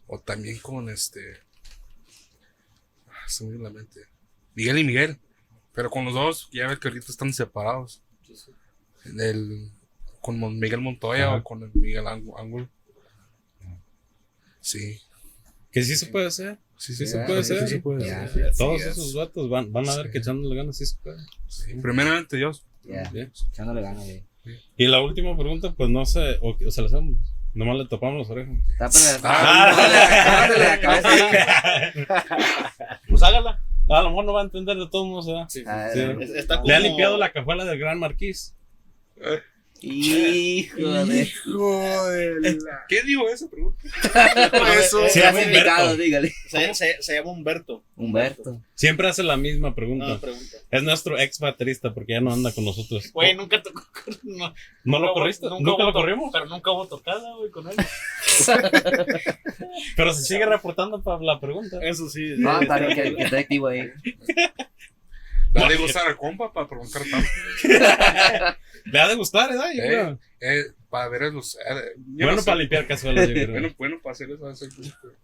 [0.07, 1.37] o también con este,
[3.07, 4.01] ah, se me viene a la mente,
[4.55, 5.17] Miguel y Miguel,
[5.73, 8.01] pero con los dos, ya ves que ahorita están separados.
[9.17, 9.71] El,
[10.21, 11.35] con Miguel Montoya Ajá.
[11.37, 12.69] o con el Miguel Ángulo.
[14.59, 14.99] Sí,
[15.71, 16.59] Que sí se puede hacer.
[16.77, 17.59] sí, Sí sí, se puede hacer.
[17.61, 18.23] Sí, se puede Ya.
[18.23, 18.53] hacer.
[18.57, 21.17] Todos esos vatos van, van a ver que echándole ganas sí se puede.
[21.47, 22.65] Sí, Primeramente Dios.
[22.83, 23.31] Ya, Bien.
[23.51, 24.23] echándole ganas, güey.
[24.77, 27.15] Y la última pregunta, pues no sé, o, o se la hacemos.
[27.53, 28.55] Nomás le topamos las orejas.
[28.77, 30.49] Tápale Ah.
[30.57, 31.09] la cabeza
[31.63, 32.05] ahí.
[33.09, 33.61] Pues hágala.
[33.89, 35.45] A lo mejor no va a entender de todos modos, ¿verdad?
[35.49, 35.63] Sí.
[35.65, 35.99] Ah, Sí.
[36.21, 36.67] Es- Está como...
[36.67, 38.55] Le ha limpiado la cajuela del gran marquís.
[39.81, 42.57] Hijo de.
[42.87, 43.79] ¿Qué digo esa pregunta?
[44.79, 45.07] Eso.
[45.07, 45.97] Se llama Humberto.
[45.97, 46.33] dígale.
[46.47, 47.83] Se, se, se llama Humberto.
[47.95, 48.61] Humberto.
[48.75, 50.07] Siempre hace la misma pregunta.
[50.07, 50.57] No, pregunta.
[50.71, 53.11] Es nuestro ex baterista porque ya no anda con nosotros.
[53.11, 54.17] Güey, nunca tocó con...
[54.23, 54.53] No,
[54.83, 55.47] ¿No lo corriste?
[55.47, 56.29] ¿Nunca, lo corrimos?
[56.31, 57.75] Pero nunca hubo tocada, güey, con él.
[59.95, 61.79] Pero se sigue reportando para la pregunta.
[61.81, 62.35] Eso sí.
[62.37, 63.89] No, está bien que, activo ahí.
[65.51, 67.27] De gustar al compa para preguntar tanto.
[68.91, 69.71] Le ha de gustar, ¿verdad?
[69.75, 70.19] Yo Eh, creo.
[70.41, 71.55] eh, para ver los.
[71.55, 71.59] eh,
[71.95, 72.45] yo Bueno no sé.
[72.45, 73.51] para limpiar cazuelas, yo creo.
[73.51, 74.47] Bueno, bueno para hacer eso.
[74.47, 74.69] hacer-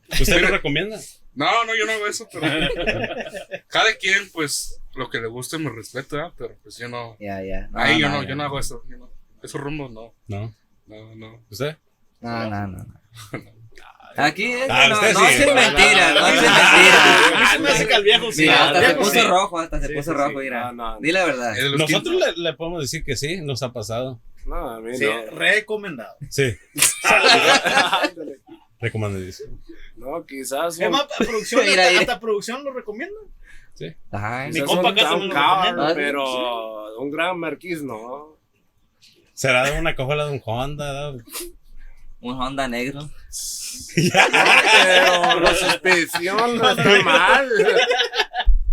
[0.09, 0.99] ¿Usted lo recomienda?
[1.33, 2.47] No, no, yo no hago eso, pero.
[3.67, 6.33] cada quien, pues, lo que le guste me respeta, ¿verdad?
[6.37, 7.17] pero pues yo no.
[7.19, 7.69] Ya, ya.
[7.73, 8.83] Ahí yo no, yo no hago eso.
[8.89, 9.09] Yo no.
[9.43, 10.13] Esos rumbos no.
[10.27, 10.53] No.
[10.87, 11.43] No, no.
[11.49, 11.75] ¿Usted?
[12.21, 12.77] No, no, no.
[12.77, 12.99] no.
[14.17, 15.25] Aquí es que Ah, no, no sí.
[15.29, 17.49] es mentira, no es A mentira.
[17.51, 18.41] se me hace que al viejo sí.
[18.41, 19.21] Mira, hasta se puso sí.
[19.21, 20.35] rojo, hasta se Sí, puso sí, rojo, sí.
[20.37, 20.71] mira.
[20.71, 20.99] No, no.
[21.01, 21.53] Di la verdad.
[21.77, 24.19] Nosotros le, le podemos decir que sí, nos ha pasado.
[24.45, 25.31] No, a mí Sí, no.
[25.35, 26.15] recomendado.
[26.29, 26.55] Sí.
[28.79, 29.57] Recomendadísimo.
[29.97, 30.79] No, quizás.
[30.79, 33.15] Es un- más, producción, Mira, hasta, producción lo recomienda.
[34.11, 38.37] Ay, Mi compa casi un me lo pero un gran marquís, no.
[39.33, 41.13] Será de una cajuela de un Honda.
[42.25, 43.09] Un Honda negro.
[43.95, 47.49] Pero la suspensión no está mal.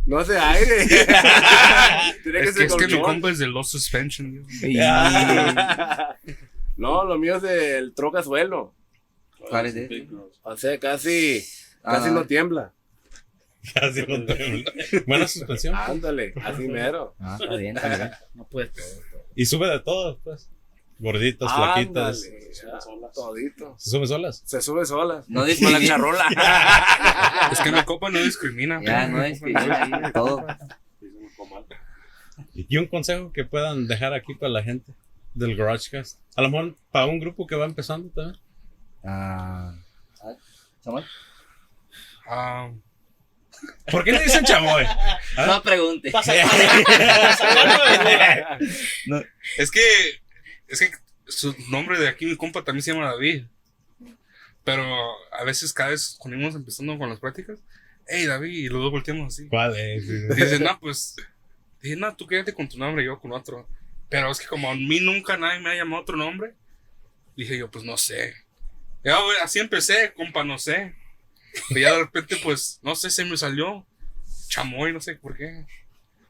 [0.06, 0.86] No hace aire.
[2.22, 4.32] Tiene que Es que, ser es que mi compa es de Low Suspension.
[4.34, 4.42] yo.
[6.76, 8.74] No, lo mío es del trocazuelo.
[9.48, 10.08] ¿Cuál es ese?
[10.42, 11.44] O sea, casi,
[11.82, 12.12] casi Ah.
[12.12, 12.72] no tiembla.
[13.74, 14.64] Casi no te-
[15.06, 15.74] Buena suspensión.
[15.76, 17.14] Ándale, así mero.
[17.20, 18.10] Ah, está bien, está bien.
[18.34, 18.70] No puede.
[19.36, 20.48] Y sube de todo, pues.
[21.02, 22.24] Gorditas, flaquitas.
[22.24, 22.78] Ándale, ya,
[23.12, 23.74] todito.
[23.76, 24.40] ¿Se sube solas?
[24.46, 25.28] Se sube solas.
[25.28, 25.86] No Con la discrimina.
[25.86, 26.26] charola.
[27.50, 28.80] Es que mi compa no discrimina.
[28.84, 30.12] Ya, no discrimina.
[30.14, 30.46] Todo.
[32.54, 34.92] Y un consejo que puedan dejar aquí para la gente
[35.34, 36.20] del GarageCast.
[36.36, 38.40] A lo mejor para un grupo que va empezando también.
[39.02, 39.74] Ah.
[42.28, 42.70] Ah,
[43.90, 44.84] ¿Por qué le dicen chamoy?
[45.36, 45.46] ¿Ah?
[45.46, 46.10] No pregunte.
[46.12, 46.56] Pasa, pasa.
[49.58, 50.21] es que.
[50.72, 50.90] Es que
[51.26, 53.44] su nombre de aquí, mi compa, también se llama David.
[54.64, 54.82] Pero
[55.32, 57.58] a veces, cada vez cuando íbamos empezando con las prácticas,
[58.06, 59.48] hey David, y los dos volteamos así.
[59.48, 60.04] ¿Cuál es?
[60.04, 61.16] Y dicen, no, pues.
[61.82, 63.68] Dije, no, tú quédate con tu nombre, yo con otro.
[64.08, 66.54] Pero es que como a mí nunca nadie me ha llamado otro nombre,
[67.36, 68.34] dije yo, pues no sé.
[69.04, 70.94] Ya, así empecé, compa, no sé.
[71.68, 73.86] Pero ya de repente, pues, no sé, se me salió
[74.48, 75.66] chamoy, no sé por qué.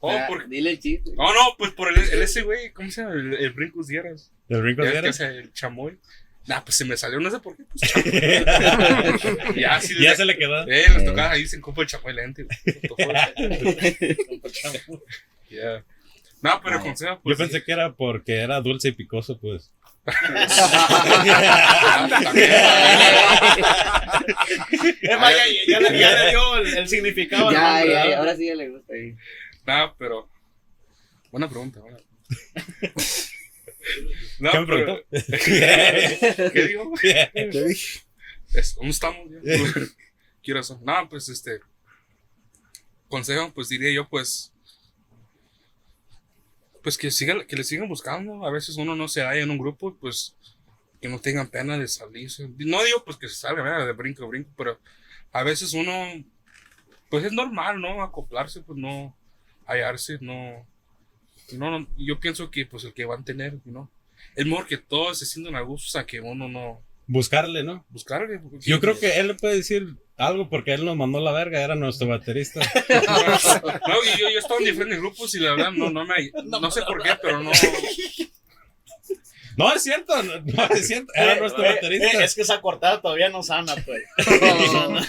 [0.04, 0.48] Oh, Ah, por...
[0.48, 1.12] Dile el chiste.
[1.16, 3.14] No, no, pues por el, el ese güey, ¿cómo se llama?
[3.14, 4.32] El, el Brincos Dieras.
[4.48, 5.30] ¿Del brinco Ya de ves que Eras?
[5.30, 5.98] hace el chamoy.
[6.46, 7.62] Nah, pues se me salió, no sé por qué.
[7.70, 7.94] Pues,
[9.56, 10.62] ya, sí, Ya le- se le quedó.
[10.68, 12.46] Eh, les tocaba ahí sin compa el chamoy lente.
[15.48, 15.84] Ya.
[16.40, 16.82] No, pero Ay.
[16.82, 17.38] consejo, Yo pues.
[17.38, 19.70] pensé que era porque era dulce y picoso, pues.
[25.02, 27.50] Es más, ya, ya, le- dio el, el significado.
[27.52, 28.92] Ya, ya, ahora sí ya le gusta.
[28.94, 29.14] ahí.
[29.66, 30.28] No, pero.
[31.30, 31.98] Buena pregunta, buena.
[34.38, 36.52] No, ¿Qué me pero- preguntó?
[36.52, 36.92] ¿Qué digo?
[38.54, 39.26] Es- ¿Dónde estamos?
[39.30, 39.40] ya?
[40.42, 40.80] Quiero eso.
[40.84, 41.60] No, pues este.
[43.08, 44.52] Consejo, pues diría yo, pues.
[46.82, 48.46] pues que sigan, que le sigan buscando.
[48.46, 50.36] A veces uno no se halla en un grupo, pues
[51.00, 52.48] que no tengan pena de salirse.
[52.58, 53.86] No digo pues que se salga ¿verdad?
[53.86, 54.78] de brinco a brinco, pero
[55.32, 55.92] a veces uno,
[57.10, 58.02] pues es normal, ¿no?
[58.02, 59.16] Acoplarse, pues no
[59.72, 60.66] hallarse, no.
[61.52, 63.90] No, no, yo pienso que pues el que van a tener, ¿no?
[64.36, 67.84] Es mejor que todos se sientan a gusto, a que uno no Buscarle, ¿no?
[67.90, 68.40] buscarle.
[68.60, 71.74] Yo creo que él le puede decir algo porque él nos mandó la verga, era
[71.74, 72.60] nuestro baterista.
[73.88, 76.30] No, y yo, yo estaba en diferentes grupos y la verdad no, no me.
[76.44, 77.50] No, sé por qué, pero no.
[79.56, 82.20] No, es cierto, no, no, es cierto, era nuestro Eh, baterista.
[82.20, 84.02] eh, es que esa cortada todavía no sana, pues.
[84.40, 85.00] Anda herido.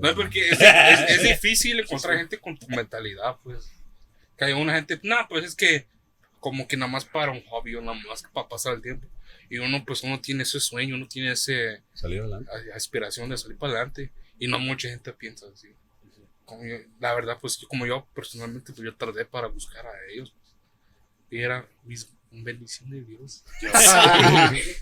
[0.00, 3.70] No es porque es, es- es difícil encontrar gente con tu mentalidad, pues.
[4.36, 5.86] Que hay una gente, no, pues es que
[6.40, 9.06] como que nada más para un hobby o nada más para pasar el tiempo.
[9.48, 12.50] Y uno, pues uno tiene ese sueño, uno tiene ese Salió adelante.
[12.72, 14.10] a- aspiración de salir para adelante.
[14.38, 15.68] Y no mucha gente piensa así.
[16.44, 19.90] Como yo- la verdad, pues yo, como yo personalmente, pues yo tardé para buscar a
[20.10, 20.34] ellos.
[21.30, 23.44] Y era mis bendición de Dios.
[23.60, 23.72] Llegó,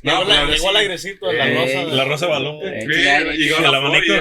[0.03, 1.95] No, la- llegó el airecito de la Eh, rosa.
[1.97, 2.59] La rosa balón.
[2.63, 2.87] Eh,
[3.37, 4.15] llegó el abanico.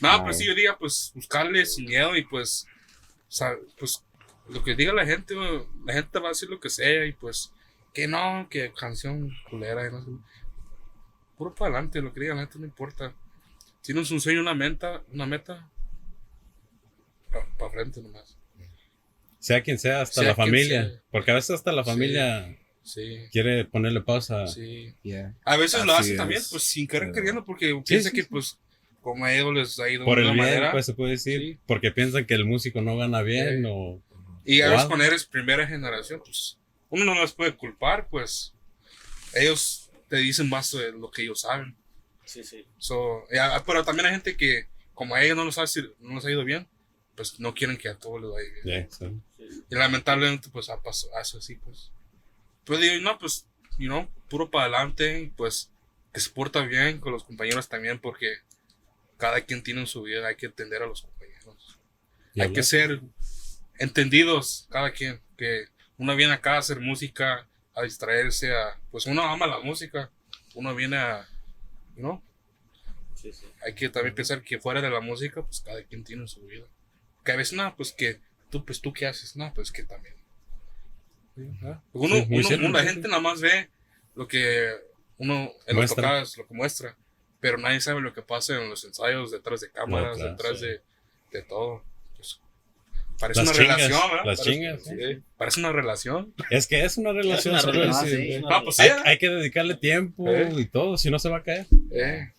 [0.00, 0.18] ¿no?
[0.18, 2.66] No, pues sí, yo diría, pues buscarle sin miedo y pues,
[3.28, 4.02] o sea, pues
[4.48, 5.34] lo que diga la gente,
[5.84, 7.52] la gente va a decir lo que sea y pues,
[7.92, 10.10] que no, que canción culera, y no sé.
[11.36, 13.12] Puro para adelante, lo que diga la gente no importa.
[13.82, 15.68] Tienes un sueño, una meta, una meta,
[17.58, 18.36] para frente nomás.
[19.40, 20.88] Sea quien sea, hasta Sea la familia.
[20.88, 21.02] sea.
[21.10, 21.90] Porque a veces hasta la Sí.
[21.90, 24.46] familia Sí, quiere ponerle pausa.
[24.46, 24.94] sí.
[25.02, 25.34] Yeah.
[25.44, 26.18] A veces lo Así hacen es.
[26.18, 28.28] también, pues sin querer Pero- queriendo, porque piensa sí, que sí.
[28.30, 28.58] pues
[29.00, 30.72] como a ellos les ha ido Por de el una bien, manera.
[30.72, 31.40] pues se puede decir.
[31.40, 31.58] Sí.
[31.66, 34.02] Porque piensan que el músico no gana bien o...
[34.44, 36.58] Y a veces cuando eres primera generación, pues
[36.90, 38.54] uno no les puede culpar, pues
[39.34, 41.76] ellos te dicen más de lo que ellos saben.
[42.24, 42.66] Sí, sí.
[42.78, 46.16] So, ya, pero también hay gente que, como a ellos no les ha, sido- no
[46.16, 46.66] les ha ido bien,
[47.16, 48.64] pues no quieren que a todos les vaya bien.
[48.64, 49.20] Yeah, sí.
[49.70, 51.90] Y lamentablemente, pues ha pasado así, pues.
[52.64, 53.46] Pues digo, no, pues,
[53.78, 55.70] you know, puro para adelante, pues
[56.12, 58.38] que se porta bien con los compañeros también, porque
[59.16, 61.78] cada quien tiene en su vida, hay que entender a los compañeros.
[62.38, 62.52] Hay hablar.
[62.52, 63.00] que ser
[63.78, 65.66] entendidos cada quien que
[65.98, 70.10] uno viene acá a hacer música a distraerse a pues uno ama la música
[70.54, 71.28] uno viene a
[71.96, 72.22] no
[73.14, 73.46] Sí, sí.
[73.64, 76.66] hay que también pensar que fuera de la música pues cada quien tiene su vida
[77.24, 78.20] que a veces nada pues que
[78.50, 80.14] tú pues tú qué haces nada pues que también
[81.36, 81.80] Sí, ¿verdad?
[81.92, 83.68] uno, Sí, uno- cierto, uno- la gente nada más ve
[84.14, 84.70] lo que
[85.18, 86.96] uno en las tocadas lo que muestra
[87.40, 90.66] pero nadie sabe lo que pasa en los ensayos detrás de cámaras claro, detrás sí.
[90.66, 90.80] de,
[91.32, 91.82] de todo
[92.16, 92.40] Pues,
[93.18, 94.24] parece Las una chingas, relación ¿verdad?
[94.26, 95.22] las Parece- chingas, sí, sí.
[95.38, 97.54] parece una relación Es que es una relación.
[97.54, 100.50] una Ah, pues Hay, hay que dedicarle tiempo Eh.
[100.56, 101.66] y todo, si no se va a caer.
[101.92, 102.30] Eh,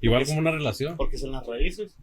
[0.00, 0.96] Igual como una relación.
[0.96, 1.94] Porque son las raíces.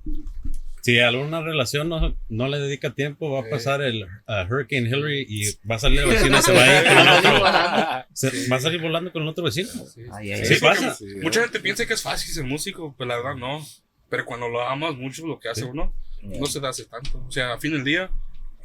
[0.81, 4.07] Si a alguna relación no, no le dedica tiempo, va a pasar el uh,
[4.49, 8.05] Hurricane Hillary y va a salir el vecino, se va a ir con el otro.
[8.13, 9.69] se- va a salir volando con el otro vecino.
[9.87, 10.01] sí.
[10.11, 10.59] Ay, ay, Sí ay.
[10.61, 10.95] pasa.
[10.95, 13.65] Sí, Mucha gente piensa que es fácil ser músico, pero la verdad no.
[14.09, 15.67] Pero cuando lo amas mucho, lo que hace Sí.
[15.69, 17.23] uno, no se te hace tanto.
[17.27, 18.09] O sea, a fin del día,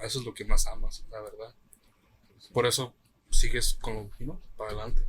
[0.03, 1.55] eso es lo que más amas, la verdad.
[2.53, 2.95] Por eso
[3.31, 4.41] sigues con lo ¿no?
[4.57, 5.03] para adelante.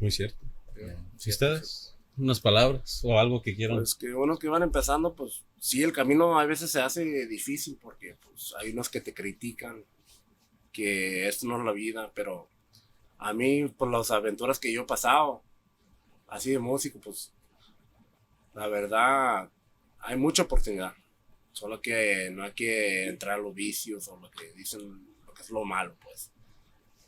[0.00, 0.38] Muy cierto.
[0.76, 0.96] Yeah.
[1.24, 1.91] ¿Y ustedes?
[2.22, 3.78] Unas palabras o algo que quieran.
[3.78, 7.76] Pues que unos que van empezando, pues sí, el camino a veces se hace difícil
[7.82, 9.84] porque pues hay unos que te critican,
[10.70, 12.46] que esto no es la vida, pero
[13.18, 15.42] a mí, por las aventuras que yo he pasado,
[16.28, 17.32] así de músico, pues
[18.54, 19.50] la verdad,
[19.98, 20.94] hay mucha oportunidad.
[21.50, 24.80] Solo que no hay que entrar a los vicios o lo que dicen,
[25.26, 26.30] lo que es lo malo, pues.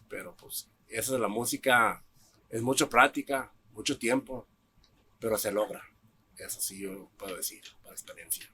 [0.08, 2.02] Pero pues, eso de la música
[2.50, 4.48] es mucha práctica, mucho tiempo,
[5.24, 5.82] pero se logra.
[6.36, 8.44] Eso sí yo puedo decir, por experiencia.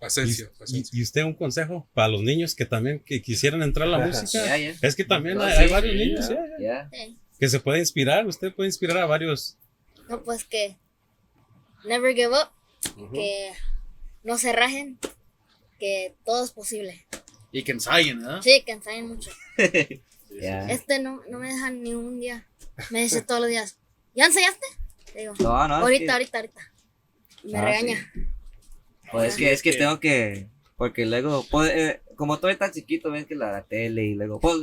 [0.00, 0.98] Paciencia, ¿Y, paciencia.
[0.98, 4.26] y usted un consejo para los niños que también que quisieran entrar a la música?
[4.44, 4.74] Yeah, yeah.
[4.82, 6.90] Es que también No, hay, sí, hay varios sí, niños yeah.
[7.38, 8.26] que se puede inspirar.
[8.26, 9.56] Usted puede inspirar a varios.
[10.08, 10.76] No, pues que
[11.84, 12.50] never give up,
[13.12, 13.52] que
[14.24, 14.98] no se rajen,
[15.78, 17.06] que todo es posible.
[17.52, 18.42] Y que ensayen, ¿verdad?
[18.42, 19.30] Sí, que ensayen mucho.
[20.32, 20.72] Yeah.
[20.72, 22.48] Este no, no me deja ni un día.
[22.88, 23.76] Me dice todos los días,
[24.14, 24.64] ¿ya ensayaste?
[25.14, 25.76] Digo, No, no.
[25.78, 26.60] es ahorita, que- ahorita, ahorita.
[27.44, 28.12] Me Ah, regaña.
[29.10, 30.48] Pues es que, es que tengo que.
[30.76, 34.40] Porque luego, pues, eh, como todavía tan chiquito, ven que la, la tele y luego,
[34.40, 34.56] pues,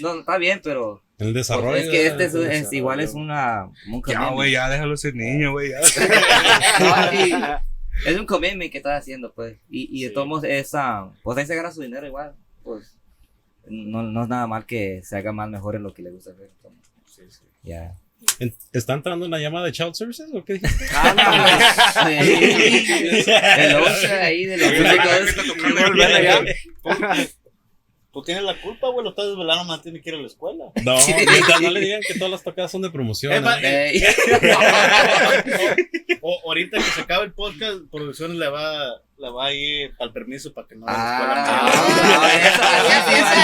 [0.00, 1.02] no, está bien, pero.
[1.18, 1.76] En el pues, desarrollo.
[1.76, 3.66] es que este es, es- igual es una.
[3.90, 5.70] un Ya, güey, ya déjalo ser niño, güey.
[5.70, 5.78] ya.
[6.80, 9.56] No, es un commitment que estás haciendo, pues.
[9.68, 10.14] Y, y de Sí.
[10.14, 11.10] todos modos, esa.
[11.22, 12.34] Pues ahí se gana su dinero igual.
[12.64, 12.96] Pues.
[13.66, 16.30] No, no es nada mal que se haga más mejor en lo que le gusta
[16.32, 16.50] hacer.
[16.64, 17.84] entonces, Ya.
[17.84, 17.94] En-
[18.72, 20.60] ¿Está entrando una llamada de Child Services o qué?
[20.94, 22.08] Ah,
[23.58, 27.36] El 11 ahí de los Oye, la músicos.
[28.12, 29.04] Tú tienes la culpa, güey.
[29.04, 30.64] Lo estás desvelando, más tiene que ir a la escuela.
[30.84, 33.32] No, mientras no le digan que todas las tocadas son de promoción.
[33.32, 34.02] Es más, ¿eh?
[36.24, 40.12] O, ahorita que se acabe el podcast, producción le va, le va a ir al
[40.12, 41.72] permiso para que no Ah, la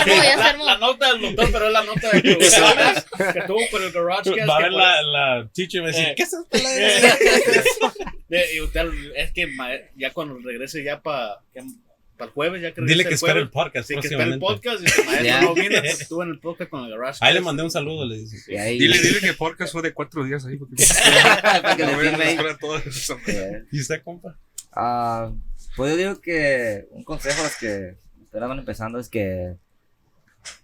[0.05, 0.37] escuela.
[0.37, 3.05] La, la nota del doctor, pero es la nota de producciones
[3.35, 4.31] que tuvo por el garage.
[4.47, 6.15] Va a ver la, la teacher y va a decir, Eh.
[6.17, 6.57] ¿qué es esto?
[8.55, 9.49] y usted, es que
[9.97, 11.41] ya cuando regrese ya para
[12.25, 14.81] el jueves, ya que Dile que el espere el podcast Sí, que espere el podcast.
[14.81, 15.41] Y maestro Ya.
[15.43, 17.19] no vino, estuvo en el podcast con el garage.
[17.23, 18.59] Ahí le mandé un saludo, le dice.
[18.59, 20.57] Ahí- Dile, dile que podcast fue de cuatro días ahí.
[20.57, 20.85] Porque
[21.63, 22.33] para que le no a firme.
[23.29, 24.39] Eh, ¿Y usted, compa?
[24.73, 25.33] Ah,
[25.77, 27.97] pues yo digo que un consejo a los que
[28.33, 29.57] van empezando es que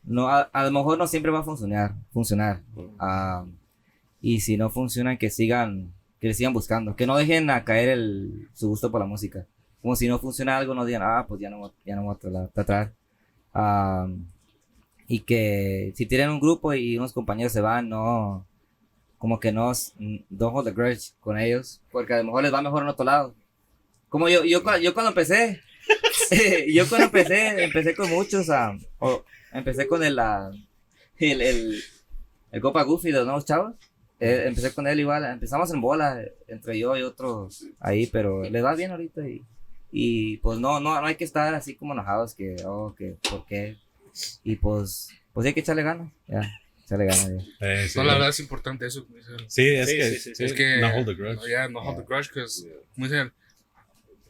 [0.04, 2.62] no, a, a lo mejor no siempre va a funcionar, funcionar.
[2.98, 3.44] Ah,
[4.20, 7.88] y si no funciona, que sigan, que le sigan buscando, que no dejen a caer
[7.90, 9.46] el, su gusto por la música.
[9.84, 12.18] Como si no funciona algo, no digan, ah, pues ya no, ya no voy a
[12.18, 12.94] tra- tratar.
[13.52, 14.08] Ah,
[15.06, 18.46] y que si tienen un grupo y unos compañeros se van, no,
[19.18, 19.72] como que no,
[20.30, 23.04] don't hold a grudge con ellos, porque a lo mejor les va mejor en otro
[23.04, 23.34] lado.
[24.08, 25.60] Como yo, yo, yo cuando empecé,
[26.72, 29.22] yo cuando empecé, empecé con muchos, ah, o-
[29.52, 30.50] empecé con el, ah,
[31.18, 31.82] el, el,
[32.52, 33.74] el Copa Goofy de los nuevos chavos.
[34.20, 38.62] Eh, empecé con él igual, empezamos en bola, entre yo y otros ahí, pero le
[38.62, 39.42] va bien ahorita y,
[39.96, 43.46] y pues no, no, no hay que estar así como enojados que, oh, que, ¿por
[43.46, 43.78] qué?
[44.42, 46.42] Y pues, pues hay que echarle ganas, ya,
[46.84, 47.44] echarle ganas ya.
[47.60, 47.96] Eh, sí.
[47.98, 49.04] No, la verdad es importante eso.
[49.06, 49.36] como dicen.
[49.48, 50.78] Sí, es Sí, que, sí, sí, sí, Es que.
[50.78, 51.36] no hold the grudge.
[51.36, 52.66] No, yeah, no hold the grudge, because,
[52.96, 53.32] como dicen,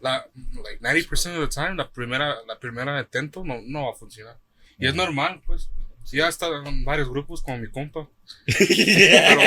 [0.02, 0.26] la,
[0.62, 4.36] like 90% of the time, la primera, la primera intento no, no va a funcionar.
[4.78, 5.70] Y es normal, pues.
[6.02, 8.06] Si ya está en varios grupos como mi compa.
[8.46, 9.40] Pero,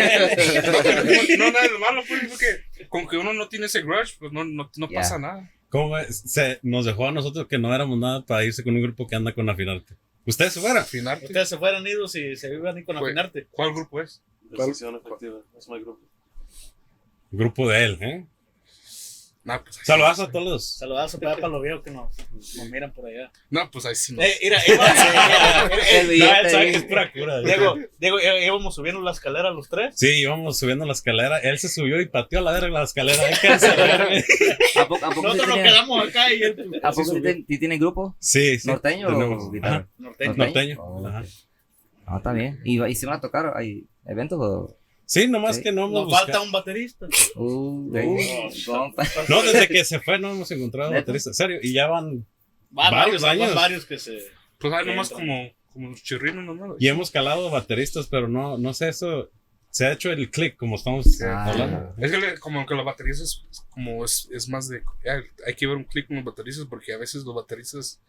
[1.04, 4.32] no, no, nada de malo, pues, porque con que uno no tiene ese grudge, pues
[4.32, 5.00] no, no, no Yeah.
[5.02, 5.52] pasa nada.
[5.70, 6.20] ¿Cómo es?
[6.26, 9.16] Se nos dejó a nosotros que no éramos nada para irse con un grupo que
[9.16, 9.96] anda con Afinarte.
[10.26, 10.80] ¿Ustedes se fueran?
[10.80, 11.26] Afinarte.
[11.26, 13.48] Ustedes se fueran idos y se iban a ir con afinarte.
[13.50, 14.22] ¿Cuál grupo es?
[14.42, 15.40] Decisión efectiva.
[15.58, 16.02] Es mi grupo.
[17.32, 18.26] Grupo de él, ¿eh?
[19.48, 19.92] No, pues sí.
[19.92, 20.76] a todos.
[20.78, 23.32] Saludazo para, para los viejos que nos, nos miran por allá.
[23.50, 24.22] No, pues ahí sí no.
[24.22, 24.90] Eh, mira, íbamos,
[25.92, 26.72] El No, billete él sabe ahí.
[26.72, 27.40] que es pura cura.
[27.46, 29.96] Diego, Diego, í- íbamos subiendo la escalera los tres.
[29.98, 31.40] Sí, íbamos subiendo la escalera.
[31.40, 33.24] Él se subió y pateó a la verga la escalera.
[33.24, 34.24] Hay que saberme.
[34.76, 37.58] ¿A poco, a poco sí Nosotros nos quedamos acá y él ¿A así poco sí
[37.58, 38.16] tiene- grupo?
[38.20, 38.68] Sí, sí.
[38.68, 39.88] ¿Norteño o guitarra?
[39.98, 40.34] Norteño.
[40.36, 40.78] Norteño.
[40.82, 41.08] Oh.
[42.06, 42.60] Ah, está bien.
[42.66, 43.54] ¿Y, ¿Y se van a tocar?
[43.56, 44.78] ¿Hay eventos o...?
[45.08, 45.64] Sí, nomás Sí.
[45.64, 47.08] que no hemos Nos falta un baterista.
[47.36, 47.92] Uh, Uh.
[49.30, 51.02] No, desde que se fue no hemos encontrado ¿Neta?
[51.02, 51.30] baterista.
[51.30, 51.60] En serio.
[51.64, 52.26] Y ya van.
[52.70, 53.56] Van Varios van años.
[53.56, 54.20] varios que se.
[54.60, 56.76] Pues hay nomás como, como los chirrinos nomás.
[56.80, 59.32] Y hemos calado bateristas, pero no, no sé, eso.
[59.70, 61.46] Se ha hecho el click, como estamos Ah.
[61.52, 61.94] hablando.
[62.00, 64.82] Es que le- como que los bateristas, como es, es más de.
[65.46, 68.02] hay que ver un clic con los bateristas porque a veces los bateristas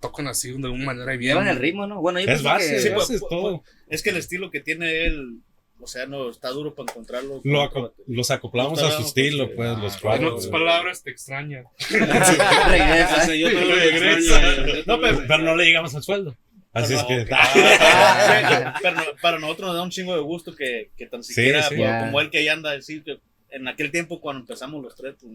[0.00, 1.32] tocan así de una manera bien.
[1.32, 2.00] Llevan el ritmo, ¿no?
[2.02, 2.76] Bueno, yo Es pienso base, que...
[2.76, 3.62] es Sí, pues, es todo.
[3.88, 5.38] Es que el estilo que tiene él,
[5.84, 7.40] o sea, no está duro para encontrarlo.
[7.44, 10.28] Lo aco- los acoplamos a su estilo, pues, ah, los En cuatro.
[10.34, 11.62] otras palabras, te extraña.
[11.90, 13.34] Regresa.
[13.34, 14.40] yo también Regresa.
[14.86, 16.36] No, pero, Pero no le llegamos al sueldo.
[16.72, 17.26] Así es que.
[17.32, 21.62] Ah, pero no- para nosotros nos da un chingo de gusto que, que tan siquiera
[21.62, 21.76] sí.
[21.76, 22.00] como- Ya.
[22.06, 23.20] como él que ahí anda decir que
[23.50, 25.32] en aquel tiempo cuando empezamos los tres pues,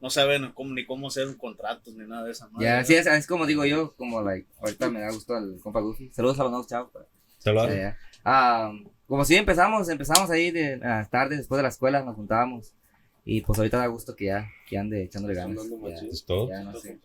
[0.00, 2.84] no saben cómo, ni cómo hacer contratos ni nada de esa Ya, ¿verdad?
[2.86, 6.10] sí, es, es como digo yo, como, like, ahorita me da gusto al compa Goofy.
[6.12, 6.90] Saludos a los nuevos chavos.
[6.92, 7.04] pues.
[7.38, 7.68] Saludos.
[7.68, 8.72] Ya, ya.
[9.06, 12.72] Como si empezamos, empezamos ahí de las tardes, después de la escuela, nos juntábamos.
[13.24, 15.64] Y pues ahorita da gusto que ya, que ande echándole ganas.
[15.88, 16.08] Ya.
[16.08, 16.48] Es todo.
[16.48, 16.98] ya no sé.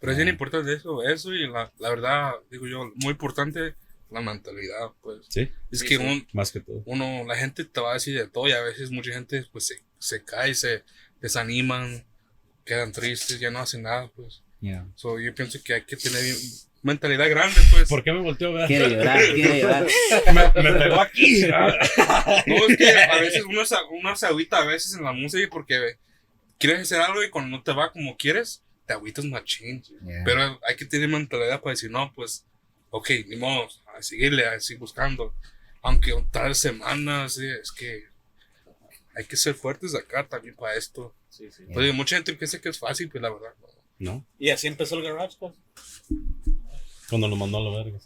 [0.00, 3.74] Pero es bien importante eso, eso y la, la verdad, digo yo, muy importante
[4.10, 5.20] la mentalidad, pues.
[5.28, 6.82] Sí, Es que un- más que todo.
[6.84, 9.66] uno, la gente te va a decir de todo y a veces mucha gente pues
[9.68, 10.82] se, se cae, se
[11.22, 12.04] desaniman,
[12.66, 14.42] quedan tristes, ya no hacen nada, pues.
[14.60, 14.86] Ya.
[14.94, 16.36] So, yo pienso que hay que tener bien-
[16.82, 17.88] mentalidad grande, pues.
[17.88, 18.66] ¿Por qué me volteó a ver?
[18.66, 19.86] Quiere llorar, quiere llorar.
[20.54, 21.46] Me, me pegó aquí.
[22.46, 25.48] No, es que a veces uno se, uno se agüita a veces en la música
[25.50, 25.96] porque
[26.58, 29.82] quieres hacer algo y cuando no te va como quieres, te agüitas machín.
[30.02, 30.22] Ya.
[30.24, 32.44] Pero hay que tener mentalidad para decir, no, pues,
[32.90, 35.34] ok, ni modo, a seguirle, a seguir buscando.
[35.82, 38.04] Aunque tal semanas, sí, es que
[39.14, 41.14] hay que ser fuertes acá también para esto.
[41.28, 41.64] Sí, sí.
[41.72, 43.54] Pues, mucha gente piensa que es fácil, pues la verdad.
[43.60, 43.72] no.
[43.98, 45.52] No, y así empezó el garage pues.
[47.12, 47.98] Cuando lo mandó a la verga.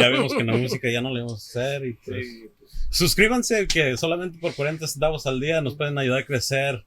[0.00, 1.84] Ya vimos que la música ya no le vamos a hacer.
[1.86, 6.20] Y pues, Sí, pues, Suscríbanse que solamente por 40 centavos al día nos pueden ayudar
[6.20, 6.84] a crecer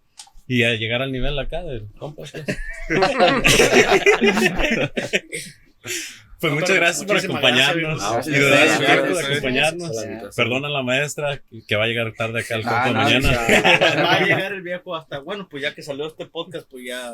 [0.48, 2.24] y a llegar al nivel acá del compa.
[2.24, 2.44] Pues,
[6.40, 8.28] Pues No, muchas gracias por acompañarnos gracias.
[8.28, 8.80] y de su Gracias.
[8.80, 9.30] de Gracias.
[9.30, 10.36] acompañarnos.
[10.36, 13.32] Perdona a la maestra que va a llegar tarde acá al Ah, compa no, mañana.
[14.04, 17.12] va a llegar el viejo hasta, bueno, pues ya que salió este podcast, pues ya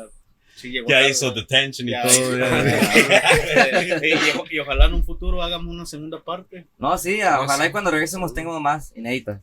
[0.58, 2.38] sí llegó Ya tarde, hizo detention y Ya, todo.
[2.38, 2.80] ya, ya.
[4.00, 4.06] ya.
[4.06, 6.66] y, y- y ojalá en un futuro hagamos una segunda parte.
[6.78, 7.68] No, sí, No, ojalá sí.
[7.68, 9.40] y cuando regresemos tengamos más inéditas.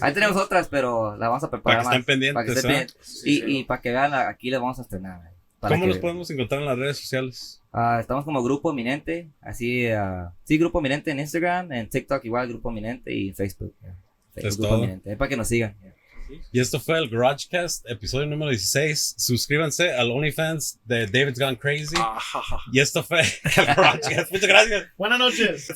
[0.00, 2.08] Ahí tenemos otras, pero las vamos a preparar Para que más.
[2.08, 2.74] estén Para que pendientes, estén ¿ah?
[2.74, 3.22] pendientes.
[3.26, 5.20] y, y para que vean, aquí les vamos a estrenar.
[5.26, 7.60] eh, para ¿Cómo que- los podemos encontrar en las redes sociales?
[7.72, 12.48] Ah, estamos como Grupo Eminente, así, ah, sí, Grupo Eminente en Instagram, en TikTok igual
[12.48, 13.74] Grupo Eminente y Facebook.
[13.82, 13.88] eh,
[14.34, 14.78] Facebook, Es Grupo todo.
[14.84, 15.74] Eminente, es para que nos sigan.
[16.52, 19.14] Y esto fue el GarageCast, episodio número 16.
[19.18, 21.96] Suscríbanse al OnlyFans de David's Gone Crazy.
[22.72, 24.32] Y esto fue el GarageCast.
[24.32, 24.86] Muchas gracias.
[24.96, 25.68] Buenas noches.